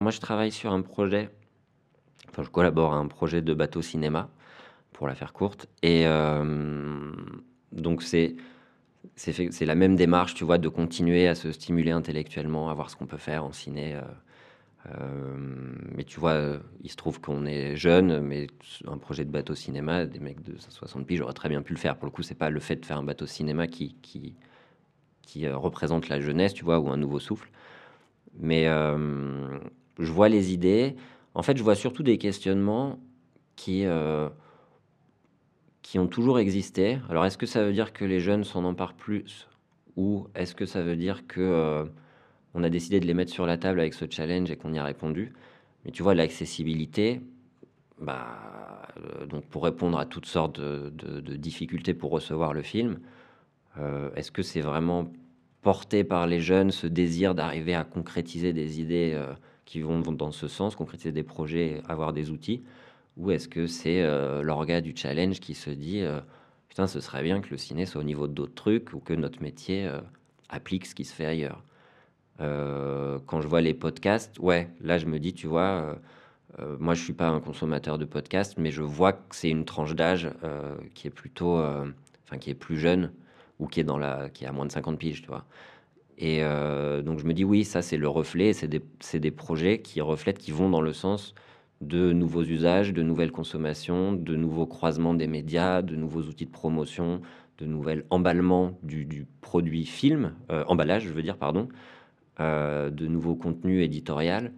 Moi, 0.00 0.10
je 0.10 0.20
travaille 0.20 0.52
sur 0.52 0.72
un 0.72 0.82
projet. 0.82 1.30
Enfin, 2.30 2.42
je 2.42 2.50
collabore 2.50 2.92
à 2.92 2.96
un 2.96 3.08
projet 3.08 3.42
de 3.42 3.54
bateau 3.54 3.82
cinéma, 3.82 4.30
pour 4.92 5.08
la 5.08 5.14
faire 5.14 5.32
courte. 5.32 5.68
Et 5.82 6.06
euh, 6.06 7.12
donc, 7.72 8.02
c'est 8.02 8.36
c'est 9.16 9.64
la 9.64 9.74
même 9.74 9.96
démarche, 9.96 10.34
tu 10.34 10.44
vois, 10.44 10.58
de 10.58 10.68
continuer 10.68 11.28
à 11.28 11.34
se 11.34 11.50
stimuler 11.52 11.90
intellectuellement, 11.92 12.70
à 12.70 12.74
voir 12.74 12.90
ce 12.90 12.96
qu'on 12.96 13.06
peut 13.06 13.16
faire 13.16 13.44
en 13.44 13.52
ciné. 13.52 13.94
Euh, 13.94 14.02
mais 14.86 16.04
tu 16.04 16.20
vois, 16.20 16.58
il 16.82 16.90
se 16.90 16.96
trouve 16.96 17.20
qu'on 17.20 17.44
est 17.44 17.76
jeune, 17.76 18.20
mais 18.20 18.46
un 18.86 18.96
projet 18.96 19.24
de 19.24 19.30
bateau 19.30 19.54
cinéma, 19.54 20.06
des 20.06 20.18
mecs 20.18 20.42
de 20.42 20.56
60 20.58 21.06
piges, 21.06 21.18
j'aurais 21.18 21.34
très 21.34 21.48
bien 21.48 21.62
pu 21.62 21.74
le 21.74 21.78
faire. 21.78 21.96
Pour 21.96 22.06
le 22.06 22.10
coup, 22.10 22.22
c'est 22.22 22.34
pas 22.34 22.50
le 22.50 22.60
fait 22.60 22.76
de 22.76 22.86
faire 22.86 22.98
un 22.98 23.02
bateau 23.02 23.26
cinéma 23.26 23.66
qui, 23.66 23.96
qui, 24.02 25.46
euh, 25.46 25.56
représente 25.56 26.08
la 26.08 26.20
jeunesse, 26.20 26.54
tu 26.54 26.64
vois, 26.64 26.78
ou 26.78 26.88
un 26.88 26.96
nouveau 26.96 27.18
souffle. 27.18 27.50
Mais 28.38 28.66
euh, 28.66 29.58
je 29.98 30.10
vois 30.10 30.28
les 30.28 30.52
idées. 30.52 30.96
En 31.34 31.42
fait, 31.42 31.56
je 31.56 31.62
vois 31.62 31.74
surtout 31.74 32.02
des 32.02 32.18
questionnements 32.18 32.98
qui, 33.56 33.84
qui 35.82 35.98
ont 35.98 36.06
toujours 36.06 36.38
existé. 36.38 36.98
Alors, 37.10 37.26
est-ce 37.26 37.36
que 37.36 37.46
ça 37.46 37.64
veut 37.64 37.72
dire 37.72 37.92
que 37.92 38.04
les 38.04 38.20
jeunes 38.20 38.44
s'en 38.44 38.64
emparent 38.64 38.94
plus 38.94 39.48
Ou 39.96 40.28
est-ce 40.34 40.54
que 40.54 40.66
ça 40.66 40.82
veut 40.82 40.96
dire 40.96 41.26
que 41.26 41.90
on 42.58 42.64
a 42.64 42.70
décidé 42.70 42.98
de 42.98 43.06
les 43.06 43.14
mettre 43.14 43.32
sur 43.32 43.46
la 43.46 43.56
table 43.56 43.78
avec 43.78 43.94
ce 43.94 44.04
challenge 44.10 44.50
et 44.50 44.56
qu'on 44.56 44.72
y 44.72 44.78
a 44.78 44.84
répondu. 44.84 45.32
Mais 45.84 45.92
tu 45.92 46.02
vois, 46.02 46.14
l'accessibilité, 46.14 47.20
bah, 48.00 48.26
euh, 48.96 49.26
donc 49.26 49.44
pour 49.44 49.62
répondre 49.62 49.96
à 49.96 50.06
toutes 50.06 50.26
sortes 50.26 50.60
de, 50.60 51.36
difficultés 51.36 51.94
pour 51.94 52.10
recevoir 52.10 52.52
le 52.52 52.62
film, 52.62 52.98
euh, 53.78 54.10
est-ce 54.16 54.32
que 54.32 54.42
c'est 54.42 54.60
vraiment 54.60 55.08
porté 55.62 56.02
par 56.02 56.26
les 56.26 56.40
jeunes 56.40 56.72
ce 56.72 56.88
désir 56.88 57.34
d'arriver 57.34 57.74
à 57.74 57.84
concrétiser 57.84 58.52
des 58.52 58.80
idées 58.80 59.12
euh, 59.14 59.32
qui 59.64 59.80
vont 59.80 60.00
dans 60.00 60.32
ce 60.32 60.48
sens, 60.48 60.74
concrétiser 60.74 61.12
des 61.12 61.22
projets, 61.22 61.80
avoir 61.88 62.12
des 62.12 62.30
outils, 62.30 62.64
ou 63.16 63.30
est-ce 63.30 63.48
que 63.48 63.66
c'est 63.66 64.02
l'orga 64.42 64.80
du 64.80 64.94
challenge 64.96 65.40
qui 65.40 65.54
se 65.54 65.70
dit 65.70 66.04
putain, 66.68 66.86
ce 66.86 67.00
serait 67.00 67.24
bien 67.24 67.40
que 67.40 67.50
le 67.50 67.56
ciné 67.56 67.84
soit 67.84 68.00
au 68.00 68.04
niveau 68.04 68.28
d'autres 68.28 68.54
trucs 68.54 68.92
ou 68.94 69.00
que 69.00 69.12
notre 69.12 69.42
métier 69.42 69.90
applique 70.48 70.86
ce 70.86 70.94
qui 70.94 71.04
se 71.04 71.12
fait 71.12 71.26
ailleurs? 71.26 71.62
Euh, 72.40 73.18
quand 73.26 73.40
je 73.40 73.48
vois 73.48 73.60
les 73.60 73.74
podcasts, 73.74 74.38
ouais, 74.38 74.68
là 74.80 74.98
je 74.98 75.06
me 75.06 75.18
dis, 75.18 75.34
tu 75.34 75.46
vois, 75.46 75.98
euh, 76.60 76.76
moi, 76.80 76.94
je 76.94 77.02
suis 77.02 77.12
pas 77.12 77.28
un 77.28 77.40
consommateur 77.40 77.98
de 77.98 78.04
podcasts, 78.04 78.58
mais 78.58 78.70
je 78.70 78.82
vois 78.82 79.12
que 79.12 79.36
c'est 79.36 79.50
une 79.50 79.64
tranche 79.64 79.94
d'âge 79.94 80.30
euh, 80.44 80.76
qui 80.94 81.06
est 81.06 81.10
plutôt, 81.10 81.58
euh, 81.58 81.86
enfin, 82.24 82.38
qui 82.38 82.50
est 82.50 82.54
plus 82.54 82.78
jeune 82.78 83.12
ou 83.58 83.66
qui 83.66 83.80
est 83.80 83.84
dans 83.84 83.98
la, 83.98 84.28
qui 84.30 84.46
a 84.46 84.52
moins 84.52 84.66
de 84.66 84.72
50 84.72 84.98
piges, 84.98 85.22
tu 85.22 85.28
vois. 85.28 85.44
Et 86.20 86.40
donc, 87.04 87.20
je 87.20 87.24
me 87.26 87.32
dis, 87.32 87.44
oui, 87.44 87.64
ça, 87.64 87.80
c'est 87.80 87.96
le 87.96 88.08
reflet. 88.08 88.52
C'est 88.52 88.66
des, 88.66 88.82
des, 89.14 89.30
projets 89.30 89.78
qui 89.80 90.00
reflètent, 90.00 90.38
qui 90.38 90.50
vont 90.50 90.68
dans 90.68 90.80
le 90.80 90.92
sens 90.92 91.32
de 91.80 92.12
nouveaux 92.12 92.42
usages, 92.42 92.92
de 92.92 93.02
nouvelles 93.04 93.30
consommations, 93.30 94.12
de 94.12 94.34
nouveaux 94.34 94.66
croisements 94.66 95.14
des 95.14 95.28
médias, 95.28 95.80
de 95.80 95.94
nouveaux 95.94 96.22
outils 96.22 96.46
de 96.46 96.50
promotion, 96.50 97.20
de 97.58 97.66
nouveaux 97.66 97.90
emballements 98.10 98.76
du 98.82 99.28
produit 99.42 99.84
film, 99.84 100.34
emballage, 100.48 101.04
je 101.04 101.12
veux 101.12 101.22
dire, 101.22 101.36
pardon, 101.36 101.68
de 102.38 103.06
nouveaux 103.06 103.34
contenus 103.34 103.84
éditoriaux. 103.84 104.48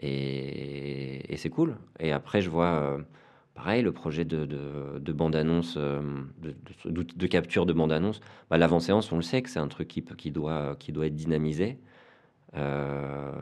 Et, 0.00 1.34
c'est 1.36 1.50
cool. 1.50 1.76
Et 2.00 2.12
après, 2.12 2.40
je 2.40 2.50
vois, 2.50 2.74
euh, 2.74 2.98
pareil, 3.54 3.82
le 3.82 3.92
projet 3.92 4.24
de, 4.24 4.44
de, 4.44 5.12
bande-annonce, 5.12 5.76
euh, 5.78 6.00
de, 6.84 7.26
capture 7.26 7.66
de 7.66 7.72
bande-annonce. 7.72 8.20
Bah, 8.50 8.58
L'avant-séance, 8.58 9.12
on 9.12 9.16
le 9.16 9.22
sait 9.22 9.42
que 9.42 9.50
c'est 9.50 9.58
un 9.58 9.68
truc 9.68 9.88
qui, 9.88 10.02
qui, 10.02 10.30
doit, 10.30 10.76
qui 10.78 10.92
doit 10.92 11.06
être 11.06 11.14
dynamisé. 11.14 11.78
Euh, 12.56 13.32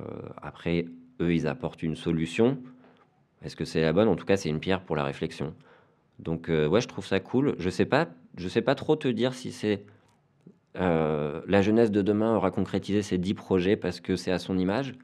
après, 0.42 0.86
eux, 1.20 1.34
ils 1.34 1.46
apportent 1.46 1.82
une 1.82 1.96
solution. 1.96 2.58
Est-ce 3.42 3.56
que 3.56 3.64
c'est 3.64 3.82
la 3.82 3.92
bonne? 3.92 4.08
En 4.08 4.16
tout 4.16 4.26
cas, 4.26 4.36
c'est 4.36 4.48
une 4.48 4.60
pierre 4.60 4.80
pour 4.80 4.96
la 4.96 5.04
réflexion. 5.04 5.54
Donc, 6.18 6.48
ouais, 6.48 6.80
je 6.80 6.88
trouve 6.88 7.06
ça 7.06 7.20
cool. 7.20 7.56
Je 7.58 7.70
sais 7.70 7.84
pas, 7.84 8.08
je 8.36 8.48
sais 8.48 8.62
pas 8.62 8.74
trop 8.74 8.96
te 8.96 9.08
dire 9.08 9.34
si 9.34 9.52
c'est 9.52 9.84
la 10.74 11.62
jeunesse 11.62 11.90
de 11.90 12.02
demain 12.02 12.36
aura 12.36 12.50
concrétisé 12.50 13.02
ses 13.02 13.18
dix 13.18 13.34
projets 13.34 13.76
parce 13.76 14.00
que 14.00 14.16
c'est 14.16 14.32
à 14.32 14.38
son 14.38 14.58
image 14.58 14.94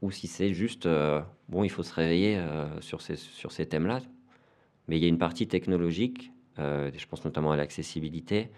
ou 0.00 0.10
si 0.10 0.26
c'est 0.26 0.52
juste, 0.54 0.86
euh, 0.86 1.20
bon, 1.48 1.64
il 1.64 1.70
faut 1.70 1.82
se 1.82 1.92
réveiller 1.92 2.36
euh, 2.36 2.80
sur 2.80 3.00
ces, 3.02 3.16
sur 3.16 3.50
ces 3.52 3.66
thèmes-là. 3.66 4.00
Mais 4.86 4.96
il 4.96 5.02
y 5.02 5.06
a 5.06 5.08
une 5.08 5.18
partie 5.18 5.48
technologique, 5.48 6.30
euh, 6.58 6.90
je 6.96 7.06
pense 7.06 7.24
notamment 7.24 7.52
à 7.52 7.56
l'accessibilité, 7.56 8.50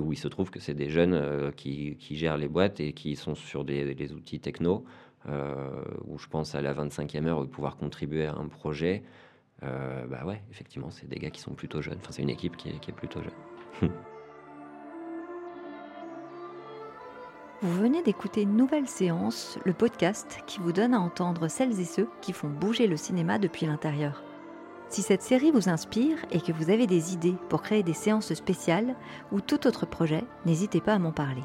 où 0.00 0.12
il 0.12 0.18
se 0.18 0.28
trouve 0.28 0.50
que 0.50 0.58
c'est 0.58 0.74
des 0.74 0.88
jeunes 0.88 1.52
qui, 1.56 1.96
qui, 1.96 2.16
gèrent 2.16 2.36
les 2.36 2.48
boîtes 2.48 2.80
et 2.80 2.92
qui 2.92 3.14
sont 3.16 3.34
sur 3.34 3.64
des, 3.64 3.94
des 3.94 4.12
outils 4.12 4.40
techno, 4.40 4.84
où 5.26 6.18
je 6.18 6.26
pense 6.28 6.54
à 6.54 6.62
la 6.62 6.74
25e 6.74 7.26
heure, 7.26 7.40
où 7.40 7.46
pouvoir 7.46 7.76
contribuer 7.76 8.26
à 8.26 8.34
un 8.34 8.48
projet. 8.48 9.02
Bah 9.62 10.24
ouais, 10.24 10.42
effectivement, 10.50 10.90
c'est 10.90 11.08
des 11.08 11.16
gars 11.16 11.30
qui 11.30 11.40
sont 11.40 11.54
plutôt 11.54 11.80
jeunes. 11.82 11.98
Enfin, 12.00 12.12
c'est 12.12 12.22
une 12.22 12.30
équipe 12.30 12.56
qui 12.56 12.68
est, 12.68 12.78
qui 12.78 12.90
est 12.90 12.94
plutôt 12.94 13.20
jeune. 13.22 13.90
Vous 17.64 17.80
venez 17.80 18.02
d'écouter 18.02 18.44
nouvelle 18.44 18.86
séance, 18.86 19.58
le 19.64 19.72
podcast 19.72 20.42
qui 20.46 20.58
vous 20.58 20.72
donne 20.72 20.92
à 20.92 21.00
entendre 21.00 21.48
celles 21.48 21.80
et 21.80 21.86
ceux 21.86 22.10
qui 22.20 22.34
font 22.34 22.50
bouger 22.50 22.86
le 22.86 22.98
cinéma 22.98 23.38
depuis 23.38 23.64
l'intérieur. 23.64 24.22
Si 24.90 25.00
cette 25.00 25.22
série 25.22 25.50
vous 25.50 25.70
inspire 25.70 26.18
et 26.30 26.42
que 26.42 26.52
vous 26.52 26.68
avez 26.68 26.86
des 26.86 27.14
idées 27.14 27.36
pour 27.48 27.62
créer 27.62 27.82
des 27.82 27.94
séances 27.94 28.34
spéciales 28.34 28.94
ou 29.32 29.40
tout 29.40 29.66
autre 29.66 29.86
projet, 29.86 30.24
n'hésitez 30.44 30.82
pas 30.82 30.92
à 30.92 30.98
m'en 30.98 31.12
parler. 31.12 31.40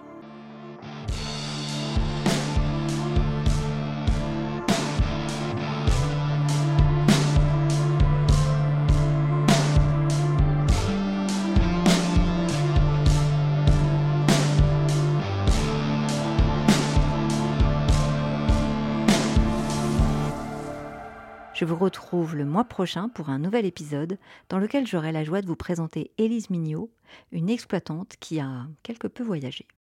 Vous 21.69 21.75
retrouve 21.75 22.35
le 22.35 22.45
mois 22.45 22.63
prochain 22.63 23.09
pour 23.09 23.29
un 23.29 23.37
nouvel 23.37 23.63
épisode 23.63 24.17
dans 24.49 24.57
lequel 24.57 24.87
j'aurai 24.87 25.11
la 25.11 25.23
joie 25.23 25.43
de 25.43 25.45
vous 25.45 25.55
présenter 25.55 26.11
Élise 26.17 26.49
Mignot, 26.49 26.91
une 27.31 27.47
exploitante 27.47 28.15
qui 28.19 28.39
a 28.39 28.65
quelque 28.81 29.07
peu 29.07 29.23
voyagé. 29.23 29.67